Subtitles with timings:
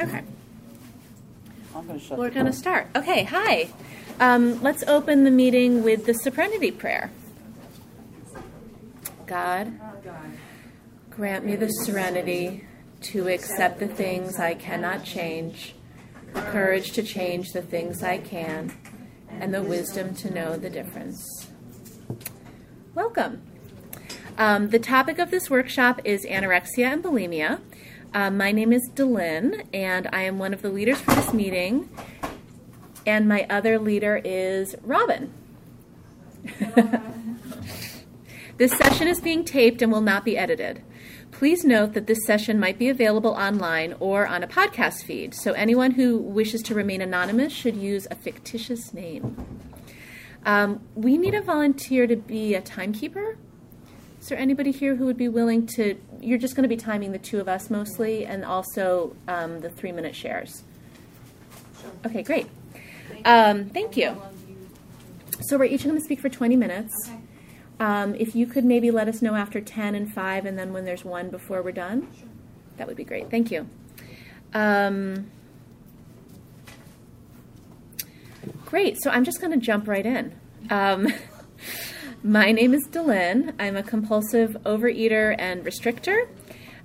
[0.00, 0.22] Okay.
[1.74, 2.86] I'm going to shut We're going to start.
[2.94, 3.68] Okay, hi.
[4.20, 7.10] Um, let's open the meeting with the Serenity Prayer.
[9.26, 9.78] God,
[11.10, 12.64] grant me the serenity
[13.02, 15.74] to accept the things I cannot change,
[16.32, 18.72] the courage to change the things I can,
[19.30, 21.48] and the wisdom to know the difference.
[22.94, 23.42] Welcome.
[24.38, 27.60] Um, the topic of this workshop is anorexia and bulimia.
[28.14, 31.90] Um, my name is Delyn, and I am one of the leaders for this meeting.
[33.06, 35.32] And my other leader is Robin.
[38.56, 40.82] this session is being taped and will not be edited.
[41.32, 45.52] Please note that this session might be available online or on a podcast feed, so
[45.52, 49.36] anyone who wishes to remain anonymous should use a fictitious name.
[50.46, 53.36] Um, we need a volunteer to be a timekeeper.
[54.28, 55.98] Is there anybody here who would be willing to?
[56.20, 59.70] You're just going to be timing the two of us mostly, and also um, the
[59.70, 60.64] three minute shares.
[62.04, 62.46] Okay, great.
[63.24, 64.20] Um, thank you.
[65.40, 66.92] So we're each going to speak for 20 minutes.
[67.80, 70.84] Um, if you could maybe let us know after 10 and 5, and then when
[70.84, 72.06] there's one before we're done,
[72.76, 73.30] that would be great.
[73.30, 73.66] Thank you.
[74.52, 75.30] Um,
[78.66, 78.98] great.
[79.00, 80.38] So I'm just going to jump right in.
[82.22, 83.54] Um, my name is Delyn.
[83.58, 86.28] I'm a compulsive overeater and restrictor.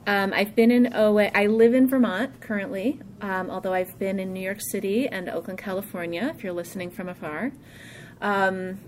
[0.05, 1.31] Um, I've been in OA.
[1.33, 5.59] I live in Vermont currently, um, although I've been in New York City and Oakland,
[5.59, 6.33] California.
[6.35, 7.51] If you're listening from afar,
[8.21, 8.79] um,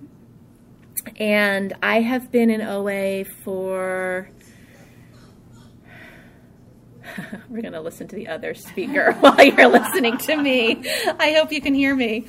[1.17, 4.29] and I have been in OA for.
[7.49, 10.83] We're going to listen to the other speaker while you're listening to me.
[11.19, 12.25] I hope you can hear me.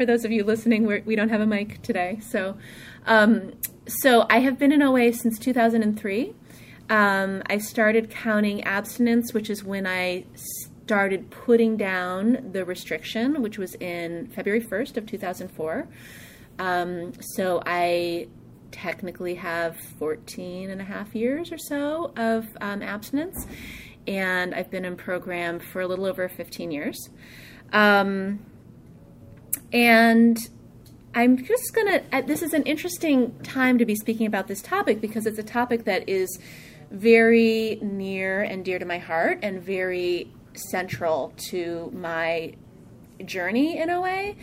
[0.00, 2.20] For those of you listening, we're, we don't have a mic today.
[2.22, 2.56] So,
[3.04, 3.52] um,
[3.86, 6.32] so I have been in OA since 2003.
[6.88, 10.24] Um, I started counting abstinence, which is when I
[10.86, 15.86] started putting down the restriction, which was in February 1st of 2004.
[16.58, 18.28] Um, so I
[18.70, 23.46] technically have 14 and a half years or so of um, abstinence,
[24.06, 27.10] and I've been in program for a little over 15 years.
[27.74, 28.46] Um,
[29.72, 30.38] and
[31.14, 35.00] I'm just gonna, uh, this is an interesting time to be speaking about this topic
[35.00, 36.38] because it's a topic that is
[36.90, 42.54] very near and dear to my heart and very central to my
[43.24, 44.36] journey in a way.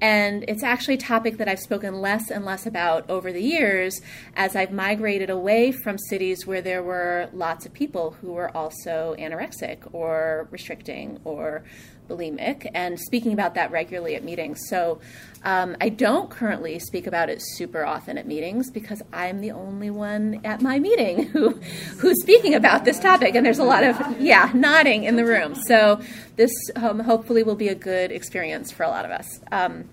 [0.00, 4.00] And it's actually a topic that I've spoken less and less about over the years
[4.34, 9.14] as I've migrated away from cities where there were lots of people who were also
[9.18, 11.64] anorexic or restricting or
[12.10, 14.60] bulimic and speaking about that regularly at meetings.
[14.68, 15.00] So
[15.42, 19.90] um, I don't currently speak about it super often at meetings because I'm the only
[19.90, 21.50] one at my meeting who
[21.98, 25.54] who's speaking about this topic, and there's a lot of yeah nodding in the room.
[25.54, 26.00] So
[26.36, 29.40] this um, hopefully will be a good experience for a lot of us.
[29.50, 29.88] Um,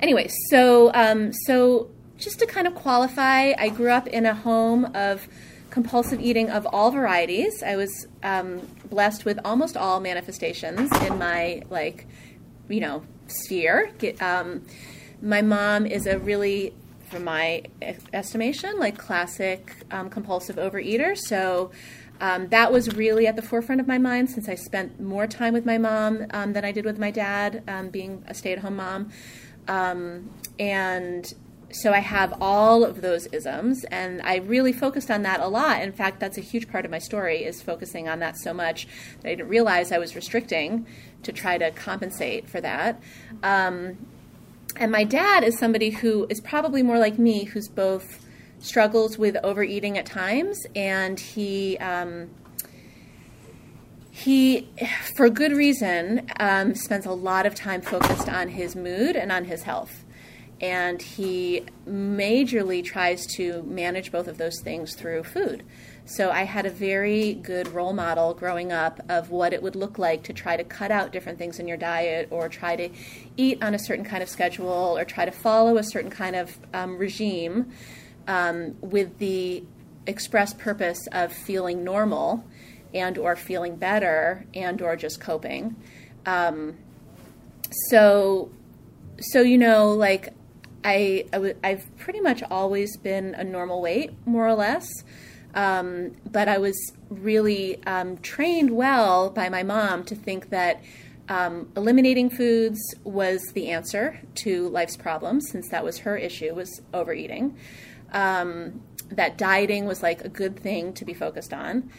[0.00, 4.86] anyway, so um, so just to kind of qualify, I grew up in a home
[4.94, 5.28] of
[5.78, 7.62] compulsive eating of all varieties.
[7.62, 12.08] I was um, blessed with almost all manifestations in my like,
[12.68, 13.92] you know, sphere.
[14.20, 14.64] Um,
[15.22, 16.74] my mom is a really,
[17.10, 17.62] from my
[18.12, 21.16] estimation, like classic um, compulsive overeater.
[21.16, 21.70] So.
[22.20, 25.52] Um, that was really at the forefront of my mind since I spent more time
[25.54, 28.58] with my mom um, than I did with my dad, um, being a stay at
[28.58, 29.12] home mom.
[30.58, 31.32] And
[31.70, 35.82] so I have all of those isms, and I really focused on that a lot.
[35.82, 38.88] In fact, that's a huge part of my story is focusing on that so much
[39.20, 40.86] that I didn't realize I was restricting
[41.24, 43.00] to try to compensate for that.
[43.42, 43.98] Um,
[44.76, 48.24] and my dad is somebody who is probably more like me, who's both
[48.60, 51.76] struggles with overeating at times, and he.
[51.78, 52.30] Um,
[54.10, 54.68] he,
[55.14, 59.44] for good reason, um, spends a lot of time focused on his mood and on
[59.44, 60.04] his health
[60.60, 65.64] and he majorly tries to manage both of those things through food.
[66.04, 69.98] So I had a very good role model growing up of what it would look
[69.98, 72.88] like to try to cut out different things in your diet or try to
[73.36, 76.58] eat on a certain kind of schedule or try to follow a certain kind of
[76.72, 77.70] um, regime
[78.26, 79.62] um, with the
[80.06, 82.42] express purpose of feeling normal
[82.94, 85.76] and or feeling better and or just coping.
[86.24, 86.78] Um,
[87.90, 88.50] so
[89.20, 90.32] so you know like
[90.84, 94.88] I, I w- I've pretty much always been a normal weight, more or less.
[95.54, 96.76] Um, but I was
[97.08, 100.82] really um, trained well by my mom to think that
[101.28, 106.80] um, eliminating foods was the answer to life's problems, since that was her issue was
[106.94, 107.56] overeating.
[108.12, 111.90] Um, that dieting was like a good thing to be focused on.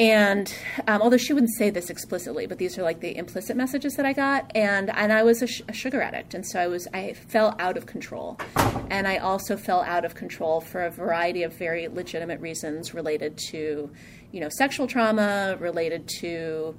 [0.00, 0.50] And
[0.88, 4.06] um, although she wouldn't say this explicitly, but these are like the implicit messages that
[4.06, 6.88] I got, and and I was a, sh- a, sugar addict, and so I was
[6.94, 8.38] I fell out of control,
[8.88, 13.36] and I also fell out of control for a variety of very legitimate reasons related
[13.50, 13.90] to,
[14.32, 16.74] you know, sexual trauma, related to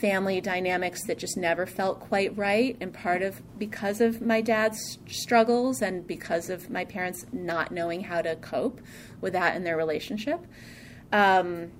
[0.00, 4.98] family dynamics that just never felt quite right, and part of because of my dad's
[5.06, 8.80] struggles and because of my parents not knowing how to cope
[9.20, 10.44] with that in their relationship.
[11.12, 11.70] Um,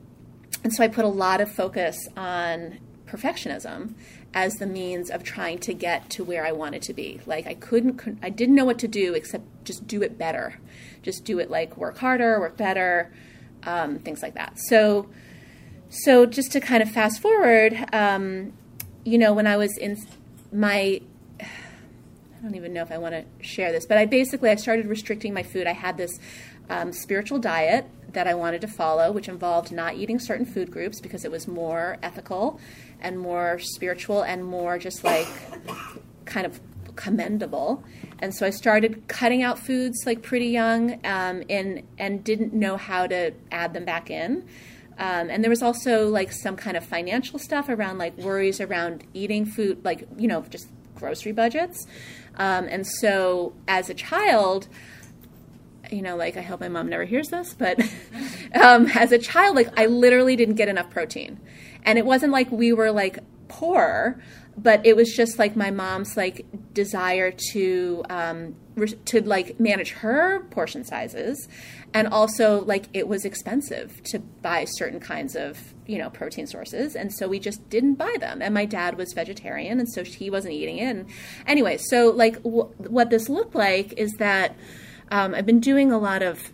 [0.64, 3.94] and so I put a lot of focus on perfectionism
[4.34, 7.20] as the means of trying to get to where I wanted to be.
[7.26, 10.58] Like I couldn't, I didn't know what to do except just do it better.
[11.02, 13.12] Just do it like work harder, work better,
[13.64, 14.58] um, things like that.
[14.58, 15.08] So,
[15.90, 18.52] so just to kind of fast forward, um,
[19.04, 19.98] you know, when I was in
[20.52, 21.00] my,
[21.40, 24.86] I don't even know if I want to share this, but I basically I started
[24.86, 25.66] restricting my food.
[25.66, 26.18] I had this
[26.70, 31.00] um, spiritual diet that I wanted to follow, which involved not eating certain food groups
[31.00, 32.60] because it was more ethical
[33.00, 35.28] and more spiritual and more just like
[36.24, 36.60] kind of
[36.96, 37.82] commendable.
[38.20, 42.76] And so I started cutting out foods like pretty young um, and, and didn't know
[42.76, 44.46] how to add them back in.
[44.98, 49.04] Um, and there was also like some kind of financial stuff around like worries around
[49.14, 51.86] eating food, like, you know, just grocery budgets.
[52.36, 54.68] Um, and so as a child,
[55.92, 57.80] you know, like I hope my mom never hears this, but
[58.54, 61.40] um, as a child, like I literally didn't get enough protein,
[61.84, 63.18] and it wasn't like we were like
[63.48, 64.20] poor,
[64.56, 68.54] but it was just like my mom's like desire to um,
[69.06, 71.48] to like manage her portion sizes,
[71.94, 76.96] and also like it was expensive to buy certain kinds of you know protein sources,
[76.96, 78.42] and so we just didn't buy them.
[78.42, 80.96] And my dad was vegetarian, and so he wasn't eating it.
[80.96, 81.06] And
[81.46, 84.56] anyway, so like w- what this looked like is that
[85.12, 86.50] um, I've been doing a lot of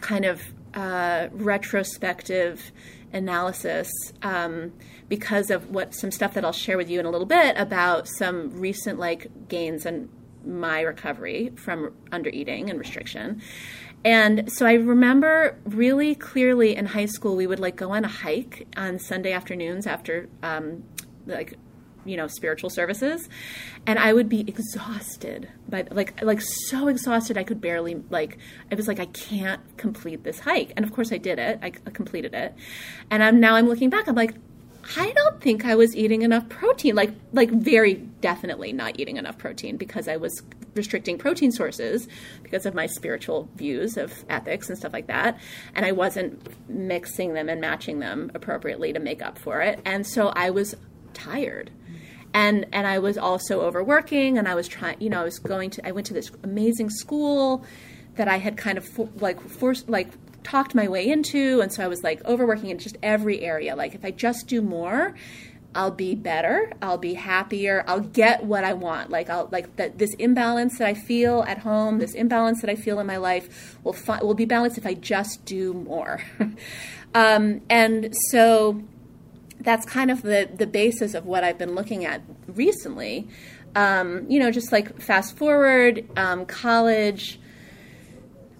[0.00, 0.40] kind of
[0.72, 2.70] uh, retrospective
[3.12, 3.90] analysis
[4.22, 4.72] um,
[5.08, 8.06] because of what some stuff that I'll share with you in a little bit about
[8.06, 10.08] some recent like gains and
[10.44, 13.42] my recovery from under eating and restriction.
[14.04, 18.08] And so I remember really clearly in high school, we would like go on a
[18.08, 20.84] hike on Sunday afternoons after um,
[21.26, 21.54] like
[22.06, 23.28] you know spiritual services.
[23.86, 28.38] And i would be exhausted by like like so exhausted i could barely like
[28.70, 30.72] i was like i can't complete this hike.
[30.76, 31.58] And of course i did it.
[31.62, 32.54] I, I completed it.
[33.10, 34.34] And i'm now i'm looking back i'm like
[34.96, 39.36] I don't think I was eating enough protein, like like very definitely not eating enough
[39.38, 40.42] protein because I was
[40.74, 42.06] restricting protein sources
[42.42, 45.38] because of my spiritual views of ethics and stuff like that,
[45.74, 50.06] and I wasn't mixing them and matching them appropriately to make up for it, and
[50.06, 50.76] so I was
[51.14, 51.70] tired
[52.36, 55.70] and and I was also overworking and I was trying you know I was going
[55.70, 57.64] to I went to this amazing school
[58.16, 60.08] that I had kind of for, like forced like
[60.44, 63.74] talked my way into and so I was like overworking in just every area.
[63.74, 65.14] Like if I just do more
[65.74, 69.08] I'll be better I'll be happier I'll get what I want.
[69.08, 72.76] Like I'll like that this imbalance that I feel at home this imbalance that I
[72.76, 76.20] feel in my life will fi- will be balanced if I just do more.
[77.14, 78.82] Um, and so
[79.60, 83.28] that's kind of the, the basis of what I've been looking at recently.
[83.74, 87.38] Um, you know, just like fast forward, um, college,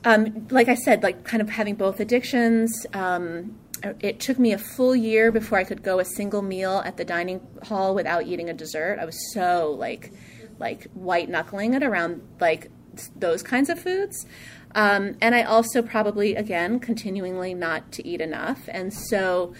[0.04, 2.86] um, like I said, like kind of having both addictions.
[2.92, 3.58] Um,
[4.00, 7.04] it took me a full year before I could go a single meal at the
[7.04, 8.98] dining hall without eating a dessert.
[9.00, 10.12] I was so like,
[10.58, 12.70] like white knuckling it around like
[13.14, 14.26] those kinds of foods.
[14.74, 18.68] Um, and I also probably, again, continuingly not to eat enough.
[18.68, 19.54] And so,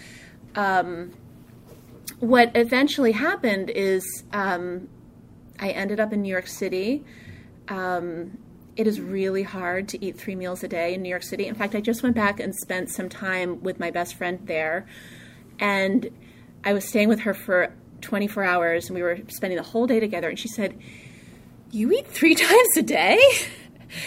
[0.55, 1.13] um,
[2.19, 4.87] what eventually happened is um,
[5.59, 7.03] I ended up in New York City.
[7.67, 8.37] Um,
[8.75, 11.47] it is really hard to eat three meals a day in New York City.
[11.47, 14.87] In fact, I just went back and spent some time with my best friend there.
[15.59, 16.09] And
[16.63, 19.99] I was staying with her for 24 hours, and we were spending the whole day
[19.99, 20.29] together.
[20.29, 20.77] And she said,
[21.71, 23.19] You eat three times a day?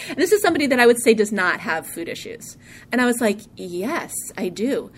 [0.07, 2.57] And this is somebody that I would say does not have food issues.
[2.91, 4.91] And I was like, Yes, I do.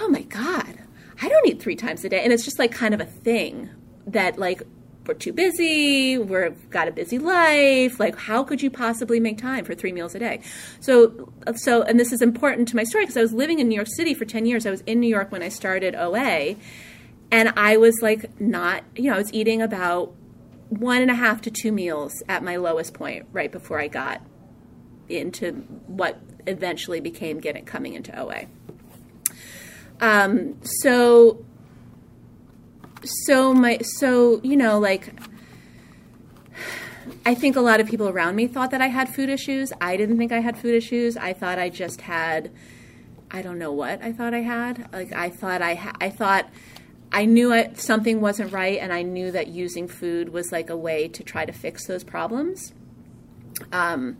[0.00, 0.83] Oh my God.
[1.20, 2.22] I don't eat three times a day.
[2.22, 3.70] And it's just like kind of a thing
[4.06, 4.62] that like
[5.06, 8.00] we're too busy, we've got a busy life.
[8.00, 10.40] Like, how could you possibly make time for three meals a day?
[10.80, 13.74] So, so, and this is important to my story because I was living in New
[13.74, 14.66] York City for 10 years.
[14.66, 16.56] I was in New York when I started OA.
[17.30, 20.14] And I was like, not, you know, I was eating about
[20.68, 24.22] one and a half to two meals at my lowest point right before I got
[25.08, 25.52] into
[25.86, 28.46] what eventually became getting coming into OA.
[30.00, 31.44] Um, so,
[33.04, 35.12] so my, so, you know, like,
[37.26, 39.72] I think a lot of people around me thought that I had food issues.
[39.80, 41.16] I didn't think I had food issues.
[41.16, 42.50] I thought I just had,
[43.30, 44.88] I don't know what I thought I had.
[44.92, 46.48] Like I thought I ha- I thought
[47.10, 50.76] I knew it, something wasn't right, and I knew that using food was like a
[50.76, 52.74] way to try to fix those problems.
[53.72, 54.18] Um,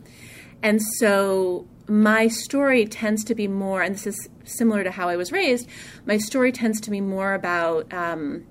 [0.63, 5.15] and so my story tends to be more, and this is similar to how I
[5.15, 5.67] was raised.
[6.05, 8.45] My story tends to be more about um,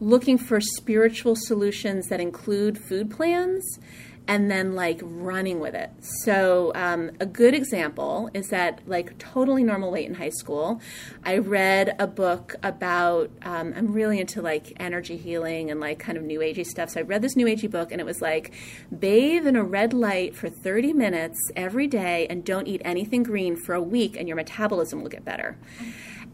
[0.00, 3.78] looking for spiritual solutions that include food plans
[4.28, 5.90] and then like running with it.
[6.24, 10.80] So, um, a good example is that, like, totally normal weight in high school,
[11.24, 16.18] I read a book about, um, I'm really into like energy healing and like kind
[16.18, 16.90] of new agey stuff.
[16.90, 18.52] So, I read this new agey book and it was like,
[18.96, 23.56] bathe in a red light for 30 minutes every day and don't eat anything green
[23.56, 25.56] for a week and your metabolism will get better.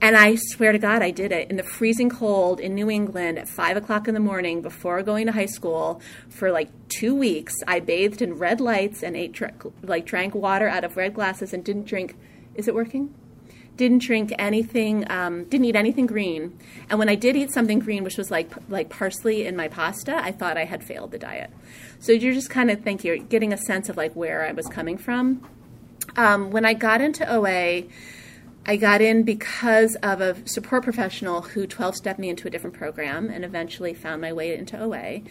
[0.02, 3.38] And I swear to God, I did it in the freezing cold in New England
[3.38, 7.54] at five o'clock in the morning before going to high school for like two weeks.
[7.68, 9.40] I bathed in red lights and ate
[9.80, 12.16] like drank water out of red glasses and didn't drink.
[12.56, 13.14] Is it working?
[13.76, 15.08] Didn't drink anything.
[15.08, 16.58] Um, didn't eat anything green.
[16.90, 20.16] And when I did eat something green, which was like like parsley in my pasta,
[20.16, 21.50] I thought I had failed the diet.
[22.00, 24.66] So you're just kind of think you're getting a sense of like where I was
[24.66, 25.48] coming from.
[26.16, 27.84] Um, when I got into OA
[28.64, 32.76] I got in because of a support professional who 12 stepped me into a different
[32.76, 35.22] program and eventually found my way into OA.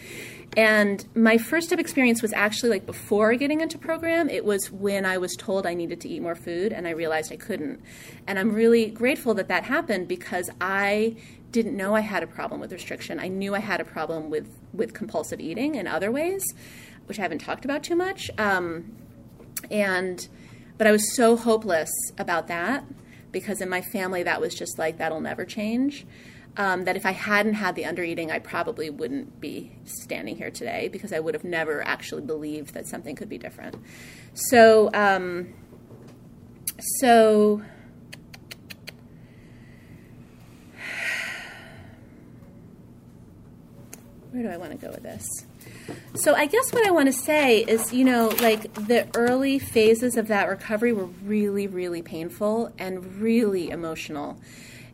[0.54, 4.28] And my first step experience was actually like before getting into program.
[4.28, 7.32] It was when I was told I needed to eat more food and I realized
[7.32, 7.82] I couldn't.
[8.26, 11.16] And I'm really grateful that that happened because I
[11.52, 13.18] didn't know I had a problem with restriction.
[13.18, 16.42] I knew I had a problem with, with compulsive eating in other ways,
[17.06, 18.30] which I haven't talked about too much.
[18.36, 18.92] Um,
[19.70, 20.28] and
[20.76, 22.84] but I was so hopeless about that
[23.32, 26.06] because in my family that was just like that'll never change.
[26.54, 30.88] Um, that if I hadn't had the undereating, I probably wouldn't be standing here today
[30.88, 33.74] because I would have never actually believed that something could be different.
[34.34, 35.54] So, um,
[36.98, 37.62] so
[44.30, 45.26] where do I want to go with this?
[46.14, 50.16] So I guess what I want to say is, you know, like the early phases
[50.16, 54.38] of that recovery were really, really painful and really emotional.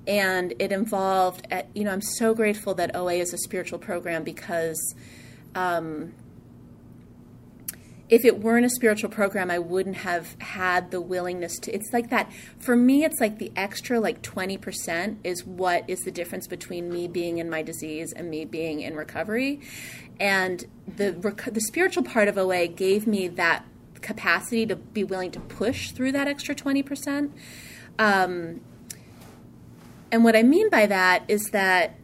[0.06, 4.24] And it involved, uh, you know, I'm so grateful that OA is a spiritual program
[4.24, 4.94] because
[5.54, 6.14] um,
[8.08, 11.72] if it weren't a spiritual program, I wouldn't have had the willingness to.
[11.72, 12.32] It's like that.
[12.58, 17.06] For me, it's like the extra, like 20% is what is the difference between me
[17.06, 19.60] being in my disease and me being in recovery.
[20.18, 20.64] And
[20.96, 21.12] the,
[21.50, 23.64] the spiritual part of OA gave me that
[24.00, 27.30] capacity to be willing to push through that extra 20%.
[27.98, 28.60] Um,
[30.10, 31.94] and what I mean by that is that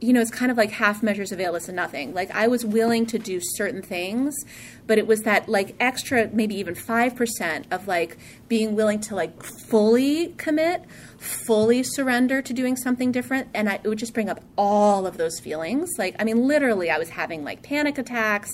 [0.00, 2.12] you know, it's kind of like half measures avail less than nothing.
[2.12, 4.34] Like I was willing to do certain things,
[4.86, 9.42] but it was that like extra, maybe even 5% of like being willing to like
[9.42, 10.84] fully commit,
[11.18, 13.48] fully surrender to doing something different.
[13.54, 15.88] And I, it would just bring up all of those feelings.
[15.96, 18.50] Like, I mean, literally, I was having like panic attacks.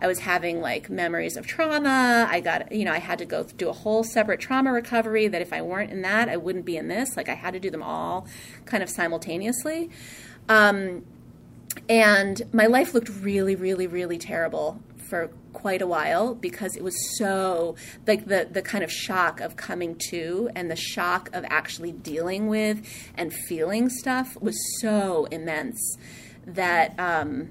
[0.00, 2.28] I was having like memories of trauma.
[2.30, 5.42] I got, you know, I had to go do a whole separate trauma recovery that
[5.42, 7.16] if I weren't in that, I wouldn't be in this.
[7.16, 8.28] Like, I had to do them all
[8.64, 9.90] kind of simultaneously.
[10.48, 11.04] Um,
[11.88, 16.94] and my life looked really, really, really terrible for quite a while because it was
[17.18, 21.92] so like the the kind of shock of coming to and the shock of actually
[21.92, 22.82] dealing with
[23.16, 25.96] and feeling stuff was so immense
[26.46, 27.50] that um,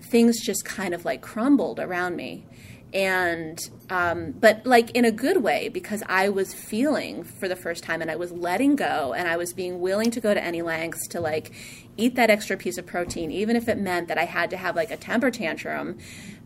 [0.00, 2.46] things just kind of like crumbled around me
[2.92, 3.58] and
[3.90, 8.00] um, but like in a good way because I was feeling for the first time
[8.00, 11.06] and I was letting go and I was being willing to go to any lengths
[11.08, 11.52] to like
[11.96, 14.76] eat that extra piece of protein, even if it meant that I had to have
[14.76, 15.98] like a temper tantrum,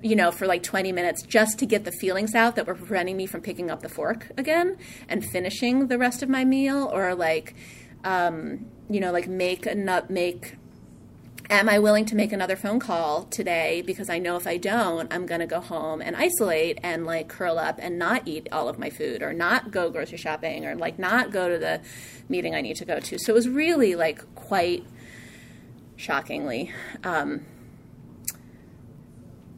[0.03, 3.17] you know, for like 20 minutes just to get the feelings out that were preventing
[3.17, 4.77] me from picking up the fork again
[5.09, 7.55] and finishing the rest of my meal or like,
[8.05, 10.57] um, you know, like make a nut, make
[11.51, 13.83] am I willing to make another phone call today?
[13.85, 17.29] Because I know if I don't, I'm going to go home and isolate and like
[17.29, 20.77] curl up and not eat all of my food or not go grocery shopping or
[20.77, 21.81] like not go to the
[22.29, 23.19] meeting I need to go to.
[23.19, 24.87] So it was really like quite
[25.97, 27.45] shockingly um,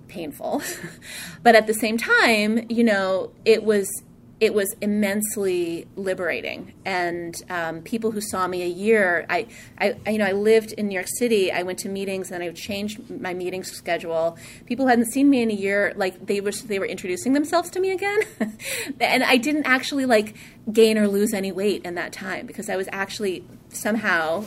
[0.09, 0.63] painful.
[1.43, 4.03] but at the same time, you know, it was
[4.43, 6.75] it was immensely liberating.
[6.85, 9.47] And um, people who saw me a year, I,
[9.79, 11.53] I, you know, I lived in New York City.
[11.53, 14.37] I went to meetings and I changed my meeting schedule.
[14.67, 17.79] People hadn't seen me in a year, like they were they were introducing themselves to
[17.79, 18.19] me again,
[19.01, 20.35] and I didn't actually like
[20.73, 24.47] gain or lose any weight in that time because I was actually somehow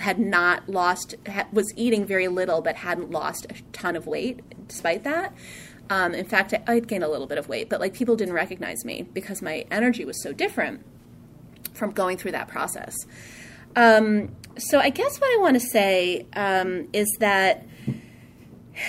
[0.00, 1.16] had not lost
[1.52, 5.34] was eating very little but hadn't lost a ton of weight despite that
[5.90, 8.34] um, in fact, I, I'd gained a little bit of weight, but like people didn't
[8.34, 10.84] recognize me because my energy was so different.
[11.74, 12.94] from going through that process.
[13.76, 17.66] Um, so I guess what I want to say um, is that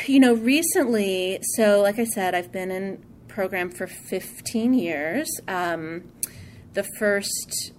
[0.07, 1.39] you know recently.
[1.55, 5.29] So like I said, I've been in program for 15 years.
[5.47, 6.11] Um,
[6.73, 7.73] the first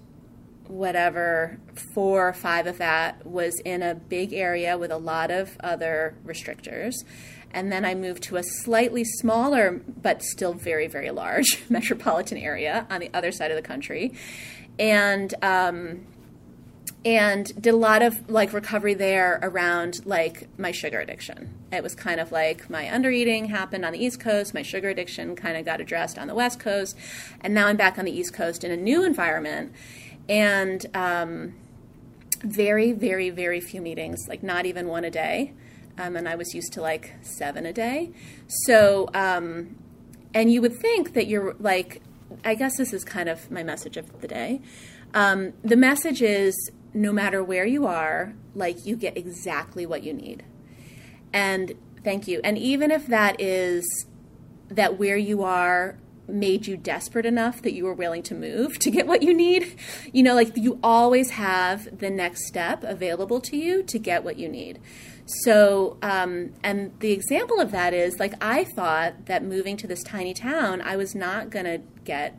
[0.68, 1.58] whatever
[1.94, 6.14] four or five of that was in a big area with a lot of other
[6.24, 6.94] restrictors
[7.52, 12.86] and then I moved to a slightly smaller but still very very large metropolitan area
[12.90, 14.12] on the other side of the country,
[14.78, 16.06] and um,
[17.04, 21.54] and did a lot of like recovery there around like my sugar addiction.
[21.72, 25.34] It was kind of like my undereating happened on the East Coast, my sugar addiction
[25.34, 26.96] kind of got addressed on the West Coast,
[27.40, 29.72] and now I'm back on the East Coast in a new environment,
[30.28, 31.54] and um,
[32.42, 35.52] very very very few meetings, like not even one a day
[36.00, 38.10] um, and I was used to like seven a day.
[38.64, 39.76] So, um,
[40.32, 42.00] and you would think that you're like,
[42.44, 44.62] I guess this is kind of my message of the day.
[45.12, 46.54] Um, the message is
[46.94, 50.44] no matter where you are, like you get exactly what you need.
[51.32, 52.40] And thank you.
[52.42, 53.84] And even if that is
[54.68, 55.98] that where you are
[56.32, 59.76] made you desperate enough that you were willing to move to get what you need.
[60.12, 64.38] You know, like you always have the next step available to you to get what
[64.38, 64.80] you need.
[65.44, 70.02] So, um, and the example of that is like I thought that moving to this
[70.02, 72.38] tiny town, I was not going to get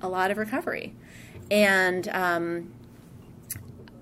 [0.00, 0.96] a lot of recovery.
[1.50, 2.74] And um,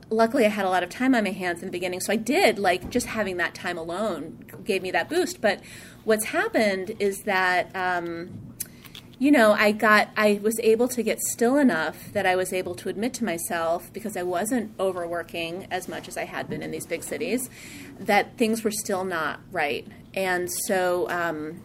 [0.09, 2.01] luckily, I had a lot of time on my hands in the beginning.
[2.01, 5.41] So I did, like, just having that time alone gave me that boost.
[5.41, 5.61] But
[6.05, 7.75] what's happened is that.
[7.75, 8.46] Um,
[9.19, 12.75] you know, I got, I was able to get still enough that I was able
[12.77, 16.71] to admit to myself, because I wasn't overworking as much as I had been in
[16.71, 17.49] these big cities,
[17.99, 19.87] that things were still not right.
[20.15, 21.63] And so um,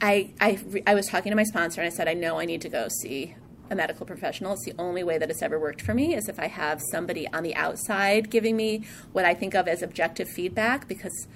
[0.00, 2.62] I, I, I was talking to my sponsor and I said, I know I need
[2.62, 3.34] to go see
[3.70, 4.54] a medical professional.
[4.54, 7.28] It's the only way that it's ever worked for me is if I have somebody
[7.28, 11.26] on the outside giving me what I think of as objective feedback because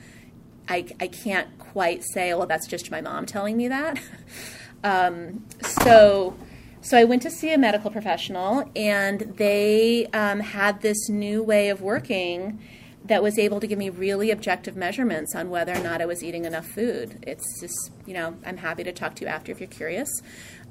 [0.69, 4.01] I, I can't quite say, well, that's just my mom telling me that.
[4.85, 6.37] um, so,
[6.81, 11.69] so I went to see a medical professional, and they um, had this new way
[11.69, 12.61] of working
[13.05, 16.25] that was able to give me really objective measurements on whether or not I was
[16.25, 17.25] eating enough food.
[17.27, 20.09] It's just, you know, I'm happy to talk to you after if you're curious.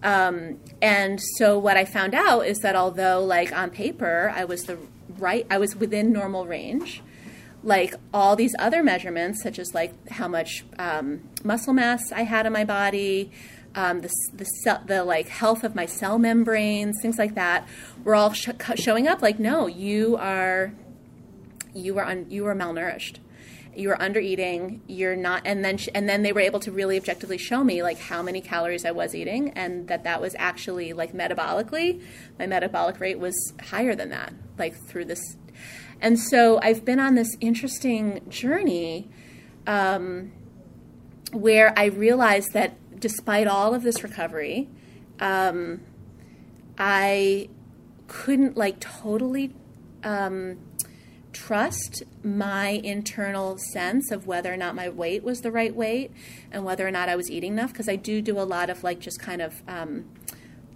[0.04, 4.64] Um, and so what I found out is that although, like on paper, I was
[4.64, 4.78] the
[5.18, 7.02] right, I was within normal range
[7.66, 12.46] like all these other measurements, such as like how much um, muscle mass I had
[12.46, 13.32] in my body,
[13.74, 17.68] um, the the, cell, the like health of my cell membranes, things like that,
[18.04, 19.22] were all sh- showing up.
[19.22, 20.74] Like, no, you are
[21.74, 23.18] you are un- you are malnourished.
[23.76, 24.82] You are under eating.
[24.88, 27.98] You're not, and then and then they were able to really objectively show me like
[27.98, 32.02] how many calories I was eating, and that that was actually like metabolically,
[32.38, 35.36] my metabolic rate was higher than that, like through this
[36.02, 39.10] and so I've been on this interesting journey
[39.68, 40.32] um,
[41.32, 44.70] where I realized that despite all of this recovery,
[45.20, 45.82] um,
[46.78, 47.50] I
[48.08, 49.54] couldn't like totally
[50.04, 50.58] um,
[51.34, 56.12] trust my internal sense of whether or not my weight was the right weight
[56.52, 58.84] and whether or not I was eating enough because I do do a lot of
[58.84, 60.06] like just kind of um,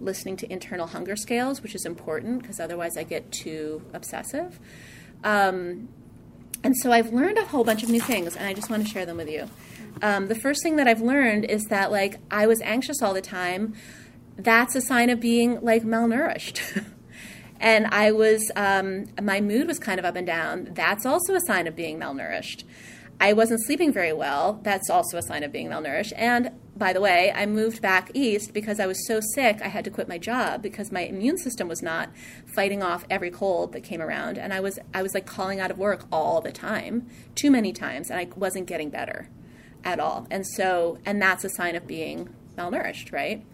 [0.00, 4.58] listening to internal hunger scales, which is important because otherwise I get too obsessive.
[5.24, 5.88] Um,
[6.62, 8.88] and so I've learned a whole bunch of new things, and I just want to
[8.88, 9.48] share them with you.
[10.02, 13.20] Um, the first thing that I've learned is that, like, I was anxious all the
[13.20, 13.74] time.
[14.36, 16.84] That's a sign of being, like, malnourished.
[17.60, 20.68] and I was, um, my mood was kind of up and down.
[20.72, 22.64] That's also a sign of being malnourished.
[23.20, 24.60] I wasn't sleeping very well.
[24.62, 26.12] That's also a sign of being malnourished.
[26.16, 29.84] And by the way, I moved back east because I was so sick I had
[29.84, 32.08] to quit my job because my immune system was not
[32.46, 35.70] fighting off every cold that came around and I was I was like calling out
[35.70, 39.28] of work all the time, too many times and I wasn't getting better
[39.84, 40.26] at all.
[40.30, 43.44] And so and that's a sign of being malnourished, right?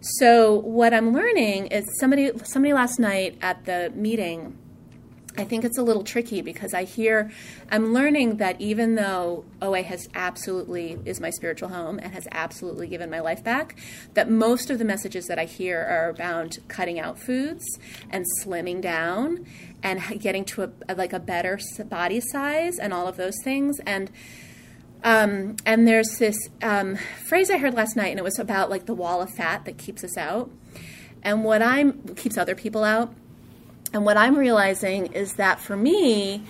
[0.00, 4.56] So what I'm learning is somebody somebody last night at the meeting
[5.36, 7.30] I think it's a little tricky because I hear,
[7.70, 12.86] I'm learning that even though OA has absolutely is my spiritual home and has absolutely
[12.86, 13.76] given my life back,
[14.12, 17.64] that most of the messages that I hear are about cutting out foods
[18.10, 19.46] and slimming down
[19.82, 23.80] and getting to a, like a better body size and all of those things.
[23.86, 24.10] And
[25.04, 28.86] um, and there's this um, phrase I heard last night, and it was about like
[28.86, 30.48] the wall of fat that keeps us out,
[31.24, 33.12] and what I'm keeps other people out
[33.92, 36.44] and what I'm realizing is that for me,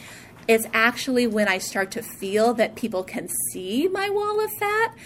[0.49, 4.97] it's actually when I start to feel that people can see my wall of fat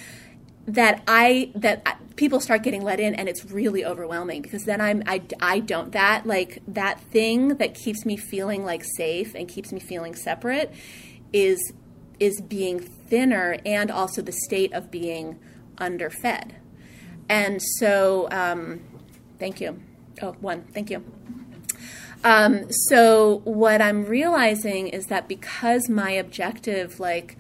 [0.67, 5.03] that I that people start getting let in and it's really overwhelming because then I'm
[5.07, 9.73] I, I don't that like that thing that keeps me feeling like safe and keeps
[9.73, 10.73] me feeling separate
[11.33, 11.73] is
[12.19, 15.39] is being thinner and also the state of being
[15.79, 16.55] underfed.
[17.29, 18.81] And so um,
[19.39, 19.81] thank you.
[20.21, 21.05] Oh one thank you
[22.25, 27.37] um, so what I'm realizing is that because my objective like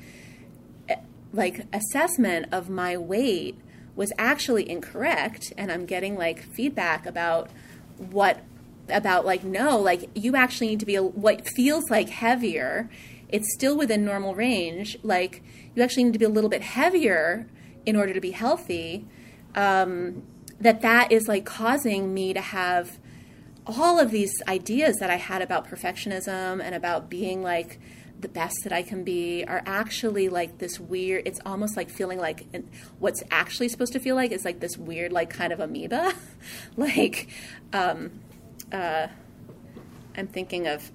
[1.32, 3.58] like assessment of my weight
[3.94, 7.50] was actually incorrect and i'm getting like feedback about
[7.98, 8.42] what
[8.88, 12.88] about like no like you actually need to be a, what feels like heavier
[13.28, 15.42] it's still within normal range like
[15.74, 17.46] you actually need to be a little bit heavier
[17.84, 19.04] in order to be healthy
[19.54, 20.22] um,
[20.60, 22.98] that that is like causing me to have
[23.66, 27.78] all of these ideas that i had about perfectionism and about being like
[28.20, 32.18] the best that I can be are actually like this weird, it's almost like feeling
[32.18, 32.46] like
[32.98, 36.14] what's actually supposed to feel like is like this weird, like kind of amoeba.
[36.76, 37.28] like,
[37.72, 38.12] um,
[38.72, 39.08] uh,
[40.16, 40.90] I'm thinking of,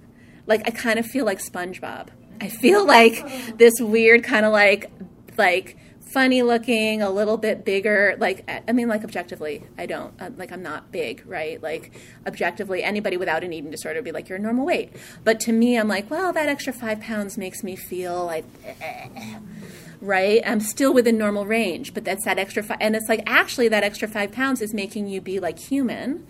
[0.47, 2.07] like, I kind of feel like SpongeBob.
[2.39, 4.91] I feel like this weird kind of like,
[5.37, 5.77] like,
[6.13, 8.15] funny looking, a little bit bigger.
[8.19, 10.51] Like, I mean, like objectively, I don't uh, like.
[10.51, 11.61] I'm not big, right?
[11.61, 11.93] Like,
[12.25, 14.93] objectively, anybody without an eating disorder would be like, you're normal weight.
[15.23, 18.45] But to me, I'm like, well, that extra five pounds makes me feel like.
[18.65, 19.37] Eh,
[20.01, 20.41] right?
[20.45, 22.77] I'm still within normal range, but that's that extra five.
[22.81, 26.25] And it's like, actually, that extra five pounds is making you be like human,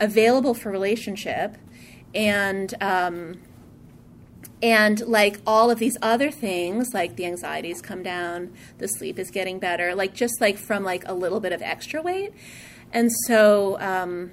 [0.00, 1.56] available for relationship,
[2.14, 3.40] and um,
[4.62, 9.30] and like all of these other things like the anxieties come down the sleep is
[9.30, 12.32] getting better like just like from like a little bit of extra weight.
[12.92, 14.30] And so um,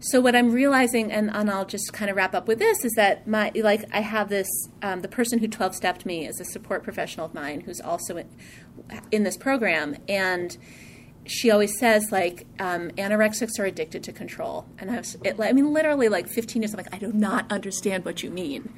[0.00, 2.92] so what i'm realizing and, and i'll just kind of wrap up with this is
[2.92, 4.46] that my like i have this
[4.80, 8.16] um, the person who 12 stepped me is a support professional of mine who's also
[8.16, 8.28] in,
[9.10, 9.96] in this program.
[10.08, 10.56] And
[11.28, 14.66] she always says like um, anorexics are addicted to control.
[14.78, 17.50] And I, was, it, I mean literally like 15 years i'm like i do not
[17.52, 18.72] understand what you mean.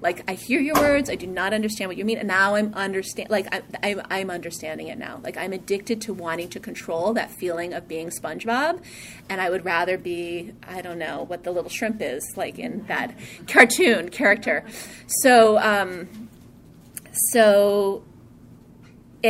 [0.00, 2.72] Like i hear your words i do not understand what you mean and now i'm
[2.74, 5.20] understand like I, I'm, I'm understanding it now.
[5.22, 8.82] Like i'm addicted to wanting to control that feeling of being spongebob
[9.28, 12.86] and i would rather be i don't know what the little shrimp is like in
[12.86, 14.64] that cartoon character.
[15.22, 16.28] So um,
[17.32, 18.04] so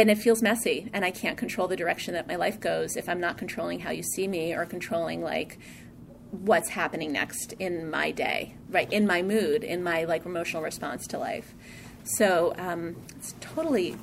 [0.01, 3.09] and it feels messy and i can't control the direction that my life goes if
[3.09, 5.59] i'm not controlling how you see me or controlling like
[6.31, 11.07] what's happening next in my day right in my mood in my like emotional response
[11.07, 11.55] to life.
[12.05, 13.97] So um, it's totally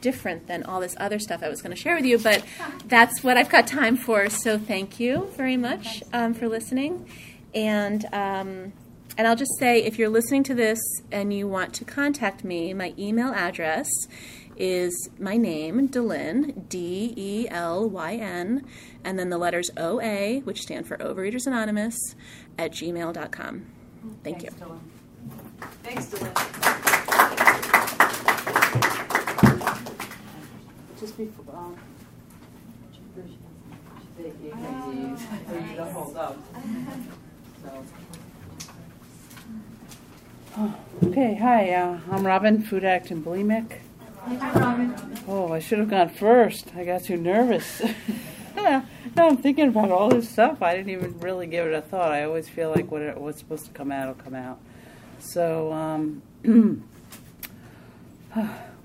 [0.00, 2.44] different than all this other stuff i was going to share with you but
[2.86, 4.28] that's what i've got time for.
[4.28, 7.08] So thank you very much um, for listening.
[7.54, 8.72] And um,
[9.18, 12.72] and I'll just say if you're listening to this and you want to contact me,
[12.72, 13.88] my email address
[14.56, 18.64] is my name, Delyn, D E L Y N,
[19.04, 21.96] and then the letters OA, which stand for Overeaters Anonymous,
[22.58, 23.66] at gmail.com.
[24.22, 24.50] Thank Thanks, you.
[24.50, 24.80] Dylan.
[25.82, 26.34] Thanks, Dylan.
[30.98, 31.76] Just before, um,
[34.16, 36.38] they gave me these for you hold up.
[37.62, 37.84] So.
[41.04, 43.81] Okay, hi, uh, I'm Robin, food addict and bulimic.
[44.24, 46.72] Oh, I should have gone first.
[46.76, 47.82] I got too nervous.
[48.56, 48.84] now
[49.16, 50.62] I'm thinking about all this stuff.
[50.62, 52.12] I didn't even really give it a thought.
[52.12, 54.60] I always feel like what it, what's supposed to come out will come out.
[55.18, 56.22] So, um,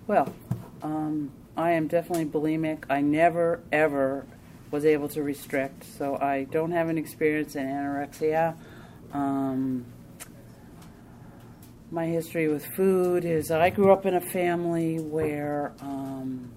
[0.07, 0.33] well,
[0.81, 2.85] um, I am definitely bulimic.
[2.89, 4.25] I never, ever
[4.71, 8.55] was able to restrict, so I don't have an experience in anorexia.
[9.13, 9.85] Um,
[11.91, 16.51] my history with food is I grew up in a family where um,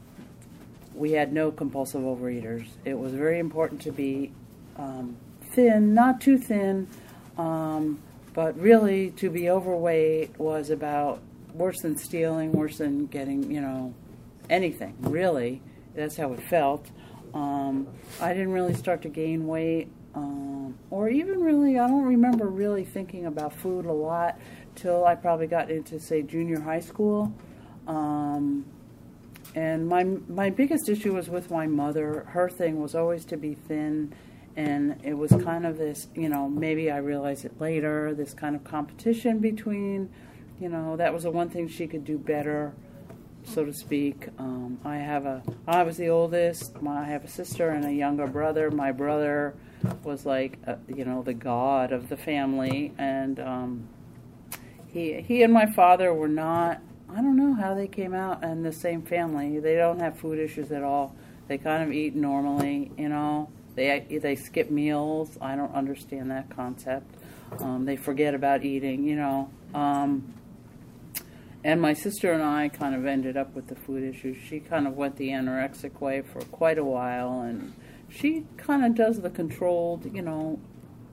[0.95, 2.67] we had no compulsive overeaters.
[2.85, 4.33] It was very important to be
[4.77, 5.17] um,
[5.55, 6.89] thin, not too thin,
[7.39, 8.01] um,
[8.35, 11.21] but really to be overweight was about
[11.55, 13.95] worse than stealing, worse than getting, you know,
[14.49, 15.63] anything, really.
[15.95, 16.87] That's how it felt.
[17.35, 17.87] Um,
[18.21, 20.70] I didn't really start to gain weight, um,
[21.11, 24.39] even really, I don't remember really thinking about food a lot
[24.75, 27.33] till I probably got into say junior high school.
[27.87, 28.65] Um,
[29.55, 32.25] and my my biggest issue was with my mother.
[32.29, 34.15] Her thing was always to be thin,
[34.57, 38.15] and it was kind of this, you know, maybe I realized it later.
[38.15, 40.11] This kind of competition between,
[40.61, 42.73] you know, that was the one thing she could do better,
[43.45, 44.29] so to speak.
[44.39, 46.81] Um, I have a, I was the oldest.
[46.81, 48.71] My, I have a sister and a younger brother.
[48.71, 49.55] My brother
[50.03, 53.89] was like, a, you know, the god of the family, and um,
[54.87, 56.81] he he and my father were not
[57.13, 59.59] I don't know how they came out in the same family.
[59.59, 61.15] They don't have food issues at all.
[61.49, 63.51] They kind of eat normally, you know.
[63.75, 65.37] They they skip meals.
[65.41, 67.17] I don't understand that concept.
[67.59, 69.51] Um, they forget about eating, you know.
[69.75, 70.35] Um,
[71.65, 74.37] and my sister and I kind of ended up with the food issues.
[74.37, 77.75] She kind of went the anorexic way for quite a while, and
[78.11, 80.59] she kind of does the controlled, you know,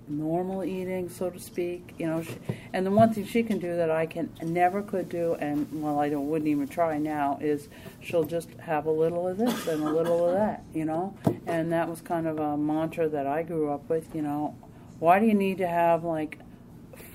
[0.09, 1.93] normal eating, so to speak.
[1.97, 2.37] You know, she,
[2.73, 5.99] and the one thing she can do that I can never could do, and well,
[5.99, 7.69] I don't, wouldn't even try now, is
[8.01, 10.63] she'll just have a little of this and a little of that.
[10.73, 14.13] You know, and that was kind of a mantra that I grew up with.
[14.15, 14.55] You know,
[14.99, 16.39] why do you need to have like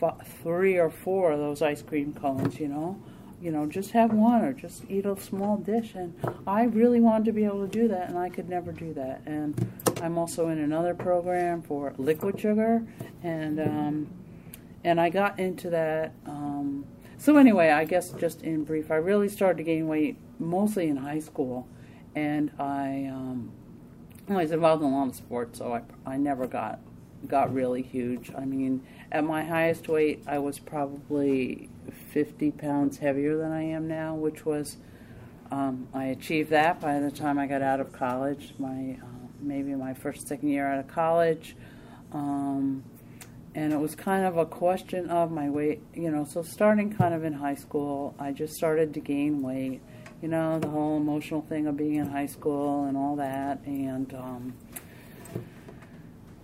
[0.03, 2.61] f- three or four of those ice cream cones?
[2.61, 3.03] You know.
[3.43, 5.95] You know, just have one or just eat a small dish.
[5.97, 6.15] And
[6.47, 9.23] I really wanted to be able to do that, and I could never do that.
[9.27, 12.87] And I'm also in another program for liquid sugar,
[13.25, 14.07] and um,
[14.85, 16.13] and I got into that.
[16.25, 16.85] Um,
[17.19, 20.97] so anyway, I guess just in brief, I really started to gain weight mostly in
[20.97, 21.67] high school,
[22.15, 23.51] and I um,
[24.29, 26.79] I was involved in a lot of sports, so I I never got
[27.27, 28.33] got really huge.
[28.37, 33.89] I mean, at my highest weight, I was probably 50 pounds heavier than I am
[33.89, 34.77] now, which was
[35.51, 38.55] um, I achieved that by the time I got out of college.
[38.59, 39.07] My uh,
[39.41, 41.57] maybe my first second year out of college.
[42.13, 42.85] Um,
[43.55, 46.25] and it was kind of a question of my weight, you know.
[46.25, 49.83] So, starting kind of in high school, I just started to gain weight,
[50.23, 53.61] you know, the whole emotional thing of being in high school and all that.
[53.67, 54.55] And um,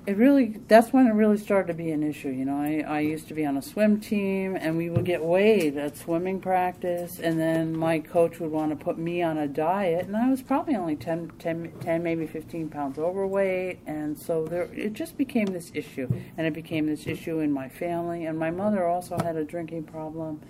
[0.09, 2.57] it really that's when it really started to be an issue you know?
[2.57, 5.99] I, I used to be on a swim team and we would get weighed at
[5.99, 10.17] swimming practice and then my coach would want to put me on a diet and
[10.17, 14.95] i was probably only 10, 10, 10 maybe 15 pounds overweight and so there it
[14.95, 18.87] just became this issue and it became this issue in my family and my mother
[18.87, 20.41] also had a drinking problem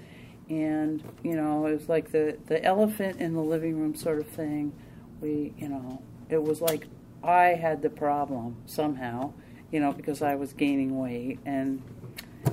[0.48, 4.26] and you know it was like the the elephant in the living room sort of
[4.28, 4.72] thing.
[5.20, 6.86] We you know it was like
[7.22, 9.32] i had the problem somehow
[9.70, 11.38] you know, because I was gaining weight.
[11.44, 11.82] And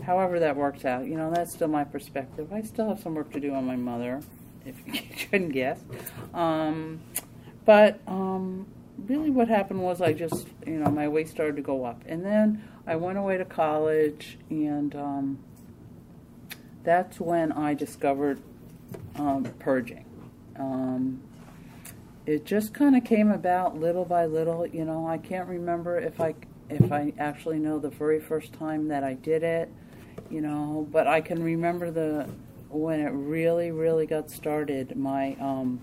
[0.05, 2.51] however that worked out, you know, that's still my perspective.
[2.51, 4.21] I still have some work to do on my mother,
[4.65, 5.79] if you couldn't guess.
[6.33, 7.01] Um,
[7.65, 8.67] but um,
[9.07, 12.03] really, what happened was I just, you know, my weight started to go up.
[12.05, 15.39] And then I went away to college, and um,
[16.83, 18.39] that's when I discovered
[19.15, 20.05] um, purging.
[20.57, 21.21] Um,
[22.25, 24.65] it just kind of came about little by little.
[24.65, 26.35] You know, I can't remember if I
[26.69, 29.71] if I actually know the very first time that I did it,
[30.29, 32.29] you know, but I can remember the
[32.69, 34.95] when it really, really got started.
[34.95, 35.81] My um,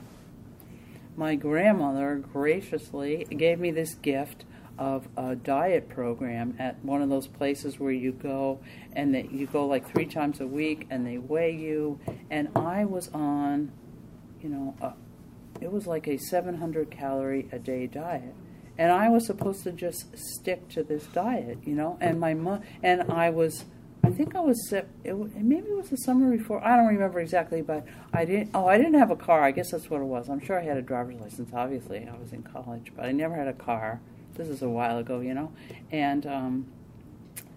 [1.16, 4.45] my grandmother graciously gave me this gift
[4.79, 8.59] of a diet program at one of those places where you go
[8.95, 12.01] and that you go like three times a week and they weigh you.
[12.31, 13.71] And I was on,
[14.40, 14.95] you know, a,
[15.62, 18.35] it was like a 700 calorie a day diet
[18.78, 21.98] and I was supposed to just stick to this diet, you know.
[22.00, 23.64] And my mom and I was,
[24.02, 26.64] I think I was it, maybe it was the summer before.
[26.64, 28.50] I don't remember exactly, but I didn't.
[28.54, 29.42] Oh, I didn't have a car.
[29.42, 30.28] I guess that's what it was.
[30.28, 31.50] I'm sure I had a driver's license.
[31.54, 34.00] Obviously, I was in college, but I never had a car.
[34.35, 35.52] This is a while ago, you know,
[35.90, 36.26] and.
[36.26, 36.66] Um,